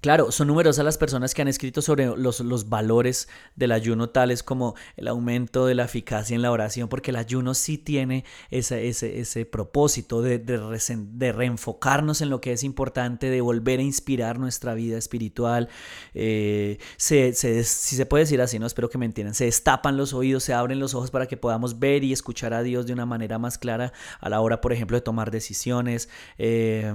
Claro, 0.00 0.32
son 0.32 0.46
numerosas 0.48 0.82
las 0.82 0.96
personas 0.96 1.34
que 1.34 1.42
han 1.42 1.48
escrito 1.48 1.82
sobre 1.82 2.06
los, 2.06 2.40
los, 2.40 2.70
valores 2.70 3.28
del 3.54 3.70
ayuno, 3.70 4.08
tales 4.08 4.42
como 4.42 4.74
el 4.96 5.08
aumento 5.08 5.66
de 5.66 5.74
la 5.74 5.84
eficacia 5.84 6.34
en 6.34 6.40
la 6.40 6.50
oración, 6.50 6.88
porque 6.88 7.10
el 7.10 7.16
ayuno 7.16 7.52
sí 7.52 7.76
tiene 7.76 8.24
ese, 8.50 8.88
ese, 8.88 9.20
ese 9.20 9.44
propósito 9.44 10.22
de, 10.22 10.38
de, 10.38 11.32
reenfocarnos 11.32 12.22
en 12.22 12.30
lo 12.30 12.40
que 12.40 12.52
es 12.52 12.64
importante, 12.64 13.28
de 13.28 13.42
volver 13.42 13.80
a 13.80 13.82
inspirar 13.82 14.38
nuestra 14.38 14.72
vida 14.72 14.96
espiritual. 14.96 15.68
Eh, 16.14 16.78
se, 16.96 17.34
si 17.34 17.96
se 17.96 18.06
puede 18.06 18.24
decir 18.24 18.40
así, 18.40 18.58
no 18.58 18.66
espero 18.66 18.88
que 18.88 18.96
me 18.96 19.04
entiendan, 19.04 19.34
se 19.34 19.44
destapan 19.44 19.98
los 19.98 20.14
oídos, 20.14 20.44
se 20.44 20.54
abren 20.54 20.80
los 20.80 20.94
ojos 20.94 21.10
para 21.10 21.26
que 21.26 21.36
podamos 21.36 21.78
ver 21.78 22.04
y 22.04 22.14
escuchar 22.14 22.54
a 22.54 22.62
Dios 22.62 22.86
de 22.86 22.94
una 22.94 23.04
manera 23.04 23.38
más 23.38 23.58
clara 23.58 23.92
a 24.18 24.30
la 24.30 24.40
hora, 24.40 24.62
por 24.62 24.72
ejemplo, 24.72 24.96
de 24.96 25.02
tomar 25.02 25.30
decisiones. 25.30 26.08
Eh, 26.38 26.90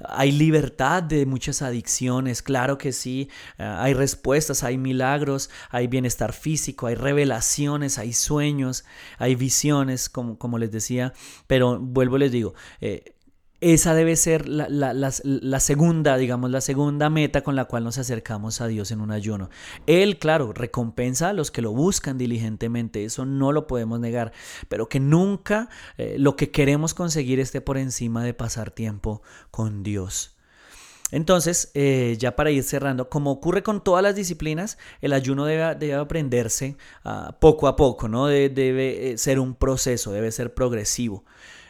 hay 0.00 0.32
libertad 0.32 1.02
de 1.02 1.26
muchas 1.26 1.60
adicciones 1.60 2.45
Claro 2.46 2.78
que 2.78 2.92
sí, 2.92 3.28
eh, 3.58 3.64
hay 3.64 3.92
respuestas, 3.92 4.62
hay 4.62 4.78
milagros, 4.78 5.50
hay 5.68 5.88
bienestar 5.88 6.32
físico, 6.32 6.86
hay 6.86 6.94
revelaciones, 6.94 7.98
hay 7.98 8.12
sueños, 8.12 8.84
hay 9.18 9.34
visiones, 9.34 10.08
como, 10.08 10.38
como 10.38 10.56
les 10.56 10.70
decía, 10.70 11.12
pero 11.48 11.80
vuelvo 11.80 12.18
les 12.18 12.30
digo, 12.30 12.54
eh, 12.80 13.16
esa 13.60 13.94
debe 13.94 14.14
ser 14.14 14.48
la, 14.48 14.68
la, 14.68 15.60
segunda, 15.60 16.16
digamos, 16.18 16.52
la 16.52 16.60
segunda 16.60 17.10
meta 17.10 17.42
con 17.42 17.56
la 17.56 17.64
cual 17.64 17.82
nos 17.82 17.98
acercamos 17.98 18.60
a 18.60 18.68
Dios 18.68 18.92
en 18.92 19.00
un 19.00 19.10
ayuno. 19.10 19.50
Él, 19.88 20.20
claro, 20.20 20.52
recompensa 20.52 21.30
a 21.30 21.32
los 21.32 21.50
que 21.50 21.62
lo 21.62 21.72
buscan 21.72 22.16
diligentemente, 22.16 23.04
eso 23.04 23.24
no 23.24 23.50
lo 23.50 23.66
podemos 23.66 23.98
negar, 23.98 24.32
pero 24.68 24.88
que 24.88 25.00
nunca 25.00 25.68
eh, 25.98 26.14
lo 26.16 26.36
que 26.36 26.52
queremos 26.52 26.94
conseguir 26.94 27.40
esté 27.40 27.60
por 27.60 27.76
encima 27.76 28.22
de 28.22 28.34
pasar 28.34 28.70
tiempo 28.70 29.20
con 29.50 29.82
Dios. 29.82 30.35
Entonces, 31.12 31.70
eh, 31.74 32.16
ya 32.18 32.34
para 32.34 32.50
ir 32.50 32.64
cerrando, 32.64 33.08
como 33.08 33.30
ocurre 33.30 33.62
con 33.62 33.82
todas 33.82 34.02
las 34.02 34.16
disciplinas, 34.16 34.76
el 35.00 35.12
ayuno 35.12 35.44
debe, 35.44 35.94
aprenderse 35.94 36.76
ah, 37.04 37.36
poco 37.40 37.68
a 37.68 37.76
poco, 37.76 38.08
¿no? 38.08 38.26
debe 38.26 39.12
eh, 39.12 39.18
ser 39.18 39.38
un 39.38 39.54
proceso, 39.54 40.12
debe 40.12 40.32
ser 40.32 40.52
progresivo. 40.54 41.24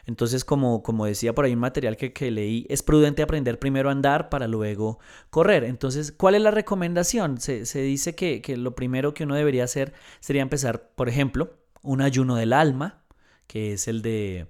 Entonces, 0.06 0.44
como, 0.44 0.82
como 0.82 1.04
decía 1.04 1.34
por 1.34 1.44
ahí 1.44 1.52
un 1.52 1.58
material 1.58 1.96
que, 1.96 2.30
leí, 2.30 2.64
es 2.70 2.82
prudente 2.82 3.22
aprender 3.22 3.58
primero 3.58 3.88
a 3.88 3.92
andar 3.92 4.28
para 4.28 4.46
luego 4.46 5.00
correr. 5.30 5.64
Entonces, 5.64 6.12
¿cuál 6.12 6.36
es 6.36 6.42
la 6.42 6.52
recomendación? 6.52 7.40
Se, 7.40 7.64
dice 7.82 8.14
que, 8.14 8.40
que 8.40 8.56
lo 8.56 8.76
primero 8.76 9.14
que 9.14 9.24
uno 9.24 9.34
debería 9.34 9.64
hacer 9.64 9.92
sería 10.20 10.42
empezar, 10.42 10.90
por 10.94 11.08
ejemplo, 11.08 11.54
un 11.82 12.02
ayuno 12.02 12.36
del 12.36 12.52
alma, 12.52 13.02
que 13.48 13.72
es 13.72 13.88
el 13.88 14.00
de 14.00 14.46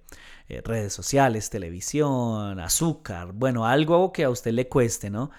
eh, 0.48 0.62
redes 0.64 0.92
sociales, 0.92 1.50
televisión, 1.50 2.60
azúcar, 2.60 3.32
bueno, 3.32 3.66
algo 3.66 4.12
que 4.12 4.24
a 4.24 4.30
usted 4.30 4.52
le 4.52 4.68
cueste, 4.68 5.10
¿no? 5.10 5.30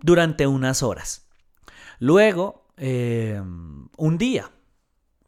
Durante 0.00 0.46
unas 0.46 0.82
horas. 0.82 1.28
Luego, 1.98 2.66
em, 2.76 3.88
un 3.96 4.18
día, 4.18 4.50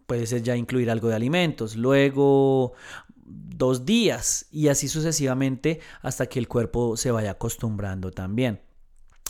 puede 0.07 0.27
ser 0.27 0.43
ya 0.43 0.57
incluir 0.57 0.91
algo 0.91 1.09
de 1.09 1.15
alimentos, 1.15 1.77
luego 1.77 2.75
dos 3.25 3.85
días 3.85 4.47
y 4.51 4.69
así 4.69 4.89
sucesivamente 4.89 5.81
hasta 6.03 6.27
que 6.27 6.39
el 6.39 6.49
cuerpo 6.49 6.97
se 6.97 7.11
vaya 7.11 7.33
acostumbrando 7.33 8.11
también. 8.11 8.61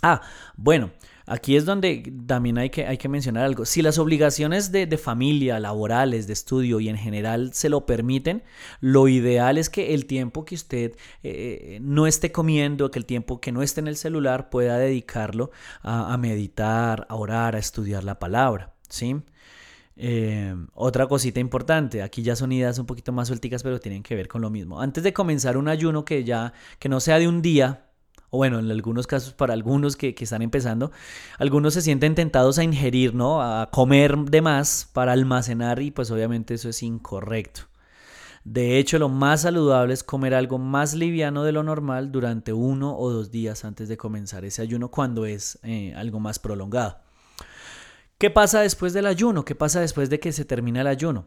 Ah, 0.02 0.20
bueno, 0.56 0.92
aquí 1.26 1.56
es 1.56 1.64
donde 1.64 2.12
también 2.26 2.58
hay 2.58 2.70
que, 2.70 2.86
hay 2.86 2.98
que 2.98 3.08
mencionar 3.08 3.44
algo. 3.44 3.64
Si 3.64 3.82
las 3.82 3.98
obligaciones 3.98 4.72
de, 4.72 4.86
familia, 4.98 5.58
laborales, 5.58 6.26
de 6.26 6.32
estudio 6.32 6.80
y 6.80 6.88
en 6.88 6.96
general 6.96 7.52
se 7.52 7.68
lo 7.68 7.86
permiten, 7.86 8.42
lo 8.80 9.08
ideal 9.08 9.58
es 9.58 9.70
que 9.70 9.94
el 9.94 10.06
tiempo 10.06 10.44
que 10.44 10.54
usted 10.54 10.96
eh, 11.22 11.78
no 11.82 12.06
esté 12.06 12.32
comiendo, 12.32 12.90
que 12.90 12.98
el 12.98 13.06
tiempo 13.06 13.40
que 13.40 13.52
no 13.52 13.62
esté 13.62 13.80
en 13.80 13.88
el 13.88 13.96
celular 13.96 14.50
pueda 14.50 14.78
dedicarlo 14.78 15.50
a, 15.82 16.16
meditar, 16.16 17.06
a 17.08 17.14
orar, 17.16 17.56
a 17.56 17.58
estudiar 17.58 18.04
la 18.04 18.18
palabra, 18.18 18.74
¿sí? 18.88 19.16
Eh, 19.96 20.54
otra 20.74 21.06
cosita 21.06 21.38
importante, 21.38 22.02
aquí 22.02 22.22
ya 22.22 22.34
son 22.34 22.50
ideas 22.50 22.78
un 22.78 22.86
poquito 22.86 23.12
más 23.12 23.28
suelticas, 23.28 23.62
pero 23.62 23.78
tienen 23.78 24.02
que 24.02 24.16
ver 24.16 24.28
con 24.28 24.42
lo 24.42 24.50
mismo. 24.50 24.80
Antes 24.80 25.04
de 25.04 25.12
comenzar 25.12 25.56
un 25.56 25.68
ayuno 25.68 26.04
que 26.04 26.24
ya, 26.24 26.52
que 26.78 26.88
no 26.88 27.00
sea 27.00 27.18
de 27.18 27.28
un 27.28 27.42
día, 27.42 27.83
o 28.34 28.36
bueno, 28.36 28.58
en 28.58 28.68
algunos 28.68 29.06
casos 29.06 29.32
para 29.32 29.52
algunos 29.52 29.94
que, 29.94 30.12
están 30.18 30.42
empezando, 30.42 30.90
algunos 31.38 31.74
se 31.74 31.82
sienten 31.82 32.16
tentados 32.16 32.58
a 32.58 32.64
ingerir, 32.64 33.14
¿no? 33.14 33.40
A 33.40 33.70
comer 33.70 34.16
de 34.16 34.42
más 34.42 34.90
para 34.92 35.12
almacenar 35.12 35.80
y 35.80 35.92
pues 35.92 36.10
obviamente 36.10 36.54
eso 36.54 36.68
es 36.68 36.82
incorrecto. 36.82 37.62
De 38.42 38.78
hecho, 38.78 38.98
lo 38.98 39.08
más 39.08 39.42
saludable 39.42 39.94
es 39.94 40.02
comer 40.02 40.34
algo 40.34 40.58
más 40.58 40.94
liviano 40.94 41.44
de 41.44 41.52
lo 41.52 41.62
normal 41.62 42.10
durante 42.10 42.52
uno 42.52 42.98
o 42.98 43.08
dos 43.08 43.30
días 43.30 43.64
antes 43.64 43.88
de 43.88 43.96
comenzar 43.96 44.44
ese 44.44 44.62
ayuno 44.62 44.90
cuando 44.90 45.26
es 45.26 45.60
eh, 45.62 45.94
algo 45.94 46.18
más 46.18 46.40
prolongado. 46.40 46.98
¿Qué 48.18 48.30
pasa 48.30 48.62
después 48.62 48.92
del 48.92 49.06
ayuno? 49.06 49.44
¿Qué 49.44 49.54
pasa 49.54 49.80
después 49.80 50.10
de 50.10 50.18
que 50.18 50.32
se 50.32 50.44
termina 50.44 50.80
el 50.80 50.88
ayuno? 50.88 51.26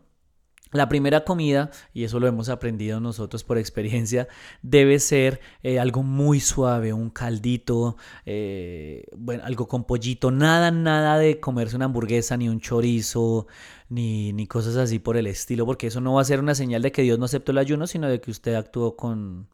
La 0.71 0.89
primera 0.89 1.23
comida, 1.23 1.71
y 1.93 2.03
eso 2.03 2.19
lo 2.19 2.27
hemos 2.27 2.49
aprendido 2.49 2.99
nosotros 2.99 3.43
por 3.43 3.57
experiencia, 3.57 4.27
debe 4.61 4.99
ser 4.99 5.39
eh, 5.63 5.79
algo 5.79 6.03
muy 6.03 6.39
suave, 6.39 6.93
un 6.93 7.09
caldito, 7.09 7.97
eh, 8.25 9.05
bueno, 9.15 9.43
algo 9.45 9.67
con 9.67 9.83
pollito, 9.85 10.31
nada, 10.31 10.71
nada 10.71 11.17
de 11.17 11.39
comerse 11.39 11.75
una 11.75 11.85
hamburguesa, 11.85 12.37
ni 12.37 12.49
un 12.49 12.59
chorizo, 12.59 13.47
ni, 13.89 14.33
ni 14.33 14.47
cosas 14.47 14.75
así 14.75 14.99
por 14.99 15.17
el 15.17 15.27
estilo, 15.27 15.65
porque 15.65 15.87
eso 15.87 16.01
no 16.01 16.13
va 16.13 16.21
a 16.21 16.25
ser 16.25 16.39
una 16.39 16.55
señal 16.55 16.81
de 16.81 16.91
que 16.91 17.01
Dios 17.01 17.19
no 17.19 17.25
aceptó 17.25 17.51
el 17.51 17.57
ayuno, 17.59 17.87
sino 17.87 18.09
de 18.09 18.19
que 18.19 18.31
usted 18.31 18.55
actuó 18.55 18.95
con, 18.95 19.47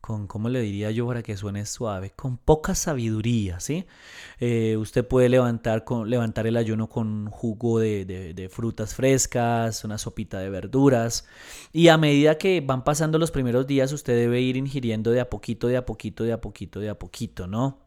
con, 0.00 0.26
¿cómo 0.26 0.48
le 0.48 0.60
diría 0.60 0.90
yo 0.90 1.06
para 1.06 1.22
que 1.22 1.36
suene 1.36 1.66
suave? 1.66 2.12
Con 2.16 2.38
poca 2.38 2.74
sabiduría, 2.74 3.60
¿sí? 3.60 3.86
Eh, 4.38 4.76
usted 4.76 5.06
puede 5.06 5.28
levantar, 5.28 5.84
con, 5.84 6.08
levantar 6.08 6.46
el 6.46 6.56
ayuno 6.56 6.88
con 6.88 7.26
jugo 7.30 7.78
de, 7.78 8.04
de, 8.04 8.48
frutas 8.48 8.94
frescas, 8.94 9.84
una 9.84 9.98
sopita 9.98 10.38
de 10.38 10.50
verduras, 10.50 11.26
y 11.72 11.88
a 11.88 11.98
medida 11.98 12.38
que 12.38 12.60
van 12.60 12.84
pasando 12.84 13.18
los 13.18 13.30
primeros 13.30 13.66
días, 13.66 13.92
usted 13.92 14.16
debe 14.16 14.40
ir 14.40 14.56
ingiriendo 14.56 15.10
de 15.10 15.20
a 15.20 15.28
poquito, 15.28 15.68
de 15.68 15.76
a 15.76 15.86
poquito, 15.86 16.24
de 16.24 16.32
a 16.32 16.40
poquito, 16.40 16.80
de 16.80 16.88
a 16.88 16.98
poquito, 16.98 17.46
¿no? 17.46 17.78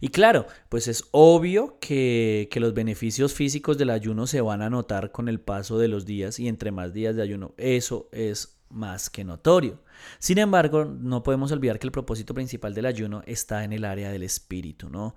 Y 0.00 0.08
claro, 0.08 0.46
pues 0.70 0.88
es 0.88 1.04
obvio 1.10 1.78
que, 1.80 2.48
que, 2.50 2.60
los 2.60 2.72
beneficios 2.72 3.34
físicos 3.34 3.76
del 3.76 3.90
ayuno 3.90 4.26
se 4.26 4.40
van 4.40 4.62
a 4.62 4.70
notar 4.70 5.12
con 5.12 5.28
el 5.28 5.40
paso 5.40 5.78
de 5.78 5.88
los 5.88 6.06
días 6.06 6.40
y 6.40 6.48
entre 6.48 6.70
más 6.70 6.94
días 6.94 7.16
de 7.16 7.22
ayuno. 7.22 7.52
Eso 7.58 8.08
es 8.10 8.60
más 8.70 9.10
que 9.10 9.24
notorio. 9.24 9.80
Sin 10.18 10.38
embargo, 10.38 10.84
no 10.84 11.22
podemos 11.22 11.52
olvidar 11.52 11.78
que 11.78 11.86
el 11.86 11.92
propósito 11.92 12.34
principal 12.34 12.74
del 12.74 12.86
ayuno 12.86 13.22
está 13.26 13.64
en 13.64 13.72
el 13.72 13.84
área 13.84 14.10
del 14.10 14.22
espíritu, 14.22 14.88
¿no? 14.88 15.14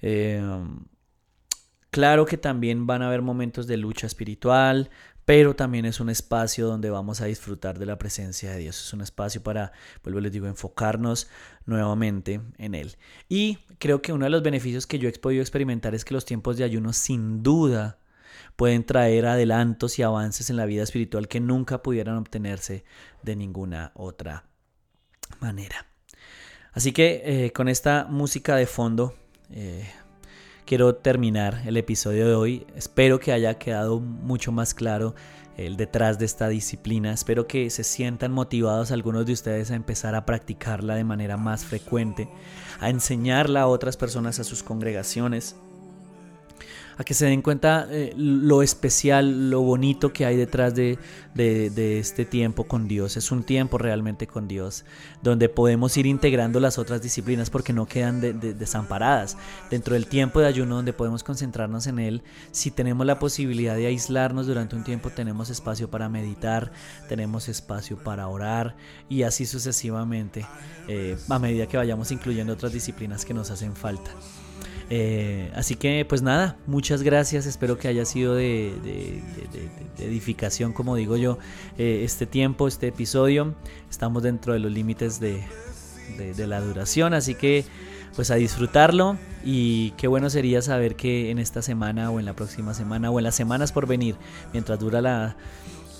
Em, 0.00 0.80
claro 1.90 2.26
que 2.26 2.36
también 2.36 2.86
van 2.86 3.02
a 3.02 3.08
haber 3.08 3.22
momentos 3.22 3.66
de 3.66 3.76
lucha 3.76 4.06
espiritual, 4.06 4.90
pero 5.24 5.54
también 5.54 5.84
es 5.84 6.00
un 6.00 6.10
espacio 6.10 6.66
donde 6.66 6.90
vamos 6.90 7.20
a 7.20 7.26
disfrutar 7.26 7.78
de 7.78 7.86
la 7.86 7.98
presencia 7.98 8.50
de 8.50 8.58
Dios. 8.58 8.86
Es 8.86 8.92
un 8.92 9.02
espacio 9.02 9.42
para, 9.42 9.72
vuelvo 10.02 10.20
les 10.20 10.32
digo, 10.32 10.46
enfocarnos 10.46 11.28
nuevamente 11.64 12.40
en 12.58 12.74
Él. 12.74 12.96
Y 13.28 13.58
creo 13.78 14.02
que 14.02 14.12
uno 14.12 14.24
de 14.24 14.30
los 14.30 14.42
beneficios 14.42 14.86
que 14.86 14.98
yo 14.98 15.08
he 15.08 15.12
podido 15.12 15.42
experimentar 15.42 15.94
es 15.94 16.04
que 16.04 16.14
los 16.14 16.24
tiempos 16.24 16.56
de 16.56 16.64
ayuno 16.64 16.92
sin 16.92 17.42
duda 17.42 17.98
pueden 18.56 18.84
traer 18.84 19.26
adelantos 19.26 19.98
y 19.98 20.02
avances 20.02 20.50
en 20.50 20.56
la 20.56 20.66
vida 20.66 20.82
espiritual 20.82 21.28
que 21.28 21.40
nunca 21.40 21.82
pudieran 21.82 22.16
obtenerse 22.16 22.84
de 23.22 23.36
ninguna 23.36 23.92
otra 23.94 24.44
manera. 25.40 25.86
Así 26.72 26.92
que 26.92 27.22
eh, 27.24 27.52
con 27.52 27.68
esta 27.68 28.06
música 28.08 28.56
de 28.56 28.66
fondo 28.66 29.14
eh, 29.50 29.88
quiero 30.64 30.94
terminar 30.94 31.62
el 31.66 31.76
episodio 31.76 32.26
de 32.26 32.34
hoy. 32.34 32.66
Espero 32.74 33.20
que 33.20 33.32
haya 33.32 33.58
quedado 33.58 34.00
mucho 34.00 34.52
más 34.52 34.74
claro 34.74 35.14
el 35.56 35.76
detrás 35.76 36.18
de 36.18 36.24
esta 36.24 36.48
disciplina. 36.48 37.12
Espero 37.12 37.46
que 37.46 37.68
se 37.68 37.84
sientan 37.84 38.32
motivados 38.32 38.90
algunos 38.90 39.26
de 39.26 39.34
ustedes 39.34 39.70
a 39.70 39.74
empezar 39.74 40.14
a 40.14 40.24
practicarla 40.24 40.94
de 40.94 41.04
manera 41.04 41.36
más 41.36 41.64
frecuente, 41.64 42.28
a 42.80 42.88
enseñarla 42.88 43.62
a 43.62 43.66
otras 43.66 43.98
personas, 43.98 44.38
a 44.38 44.44
sus 44.44 44.62
congregaciones 44.62 45.56
a 46.96 47.04
que 47.04 47.14
se 47.14 47.26
den 47.26 47.42
cuenta 47.42 47.86
eh, 47.90 48.12
lo 48.16 48.62
especial, 48.62 49.50
lo 49.50 49.62
bonito 49.62 50.12
que 50.12 50.26
hay 50.26 50.36
detrás 50.36 50.74
de, 50.74 50.98
este 51.34 52.24
tiempo 52.24 52.64
con 52.64 52.88
Dios. 52.88 53.16
Es 53.16 53.30
un 53.30 53.42
tiempo 53.42 53.78
realmente 53.78 54.26
con 54.26 54.48
Dios, 54.48 54.84
donde 55.22 55.48
podemos 55.48 55.96
ir 55.96 56.06
integrando 56.06 56.60
las 56.60 56.78
otras 56.78 57.02
disciplinas 57.02 57.50
porque 57.50 57.72
no 57.72 57.86
quedan 57.86 58.20
desamparadas. 58.40 59.36
Dentro 59.70 59.94
del 59.94 60.06
tiempo 60.06 60.40
de 60.40 60.46
ayuno 60.46 60.76
donde 60.76 60.92
podemos 60.92 61.22
concentrarnos 61.22 61.86
en 61.86 61.98
Él, 61.98 62.22
si 62.50 62.70
tenemos 62.70 63.06
la 63.06 63.18
posibilidad 63.18 63.76
de 63.76 63.86
aislarnos 63.86 64.46
durante 64.46 64.76
un 64.76 64.84
tiempo, 64.84 65.10
tenemos 65.10 65.50
espacio 65.50 65.90
para 65.90 66.08
meditar, 66.08 66.72
tenemos 67.08 67.48
espacio 67.48 67.96
para 67.96 68.28
orar 68.28 68.76
y 69.08 69.22
así 69.22 69.46
sucesivamente 69.46 70.46
eh, 70.88 71.16
a 71.28 71.38
medida 71.38 71.66
que 71.66 71.76
vayamos 71.76 72.10
incluyendo 72.10 72.52
otras 72.52 72.72
disciplinas 72.72 73.24
que 73.24 73.34
nos 73.34 73.50
hacen 73.50 73.74
falta. 73.74 74.10
Eh, 74.90 75.50
así 75.54 75.76
que 75.76 76.04
pues 76.04 76.22
nada, 76.22 76.56
muchas 76.66 77.02
gracias, 77.02 77.46
espero 77.46 77.78
que 77.78 77.88
haya 77.88 78.04
sido 78.04 78.34
de, 78.34 79.22
edificación, 79.98 80.72
como 80.72 80.96
digo 80.96 81.16
yo, 81.16 81.38
eh, 81.78 82.02
este 82.04 82.26
tiempo, 82.26 82.68
este 82.68 82.88
episodio. 82.88 83.54
Estamos 83.90 84.22
dentro 84.22 84.52
de 84.52 84.58
los 84.58 84.72
límites 84.72 85.20
de, 85.20 85.42
la 86.46 86.60
duración, 86.60 87.14
así 87.14 87.34
que 87.34 87.64
pues 88.14 88.30
a 88.30 88.34
disfrutarlo 88.34 89.16
y 89.42 89.92
qué 89.92 90.06
bueno 90.06 90.28
sería 90.28 90.60
saber 90.60 90.96
que 90.96 91.30
en 91.30 91.38
esta 91.38 91.62
semana 91.62 92.10
o 92.10 92.20
en 92.20 92.26
la 92.26 92.34
próxima 92.34 92.74
semana 92.74 93.10
o 93.10 93.18
en 93.18 93.24
las 93.24 93.34
semanas 93.34 93.72
por 93.72 93.86
venir, 93.86 94.16
mientras 94.52 94.78
dura 94.78 95.00
la, 95.00 95.36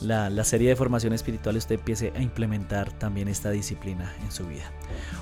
la, 0.02 0.44
serie 0.44 0.68
de 0.68 0.76
formación 0.76 1.12
espiritual, 1.12 1.56
usted 1.56 1.76
empiece 1.76 2.12
a 2.16 2.22
implementar 2.22 2.92
también 2.92 3.28
esta 3.28 3.50
disciplina 3.50 4.12
en 4.22 4.32
su 4.32 4.46
vida. 4.46 4.70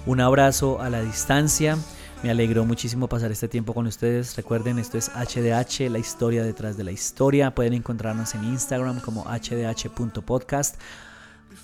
Un 0.07 0.21
abrazo 0.21 0.81
a 0.81 0.91
la 0.91 1.03
distancia. 1.03 1.77
Me 2.23 2.31
alegró 2.31 2.67
muchísimo 2.67 3.09
pasar 3.09 3.33
este 3.33 3.49
tiempo 3.49 3.73
con 3.73 3.87
ustedes. 3.87 4.37
Recuerden, 4.37 4.79
esto 4.79 4.99
es 4.99 5.11
HDH, 5.11 5.89
la 5.91 5.99
historia 5.99 6.45
detrás 6.45 6.77
de 6.77 6.85
la 6.85 6.93
historia. 6.93 7.55
Pueden 7.55 7.73
encontrarnos 7.73 8.35
en 8.35 8.45
Instagram 8.45 9.01
como 9.01 9.25
hdh.podcast. 9.25 10.77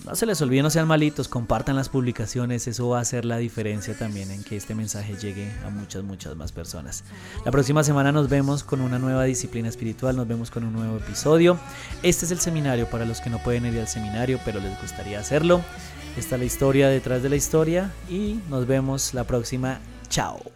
No 0.07 0.15
se 0.15 0.25
les 0.25 0.41
olvide, 0.41 0.63
no 0.63 0.71
sean 0.71 0.89
malitos, 0.89 1.29
compartan 1.29 1.77
las 1.77 1.91
publicaciones, 1.91 2.67
eso 2.67 2.89
va 2.89 2.99
a 2.99 3.03
hacer 3.03 3.25
la 3.25 3.37
diferencia 3.37 3.97
también 3.97 4.31
en 4.31 4.43
que 4.45 4.57
este 4.57 4.75
mensaje 4.75 5.15
llegue 5.17 5.53
a 5.65 5.71
muchas, 5.71 6.03
muchas 6.05 6.37
más 6.37 6.53
personas. 6.53 7.05
La 7.45 7.53
próxima 7.53 7.85
semana 7.85 8.11
nos 8.11 8.29
vemos 8.29 8.65
con 8.65 8.81
una 8.81 8.99
nueva 8.99 9.25
disciplina 9.25 9.69
espiritual, 9.69 10.17
nos 10.17 10.27
vemos 10.27 10.51
con 10.51 10.65
un 10.65 10.73
nuevo 10.73 10.97
episodio. 10.97 11.59
Este 12.03 12.25
es 12.25 12.31
el 12.31 12.41
seminario 12.41 12.89
para 12.89 13.05
los 13.05 13.21
que 13.21 13.31
no 13.31 13.43
pueden 13.43 13.67
ir 13.67 13.79
al 13.79 13.89
seminario, 13.89 14.41
pero 14.45 14.59
les 14.59 14.81
gustaría 14.81 15.21
hacerlo. 15.21 15.61
Esta 16.17 16.37
es 16.37 16.41
la 16.41 16.47
historia 16.47 16.89
detrás 16.89 17.23
de 17.23 17.29
la 17.29 17.37
historia 17.37 17.93
y 18.09 18.41
nos 18.49 18.67
vemos 18.67 19.13
la 19.13 19.25
próxima. 19.25 19.81
Chao. 20.09 20.56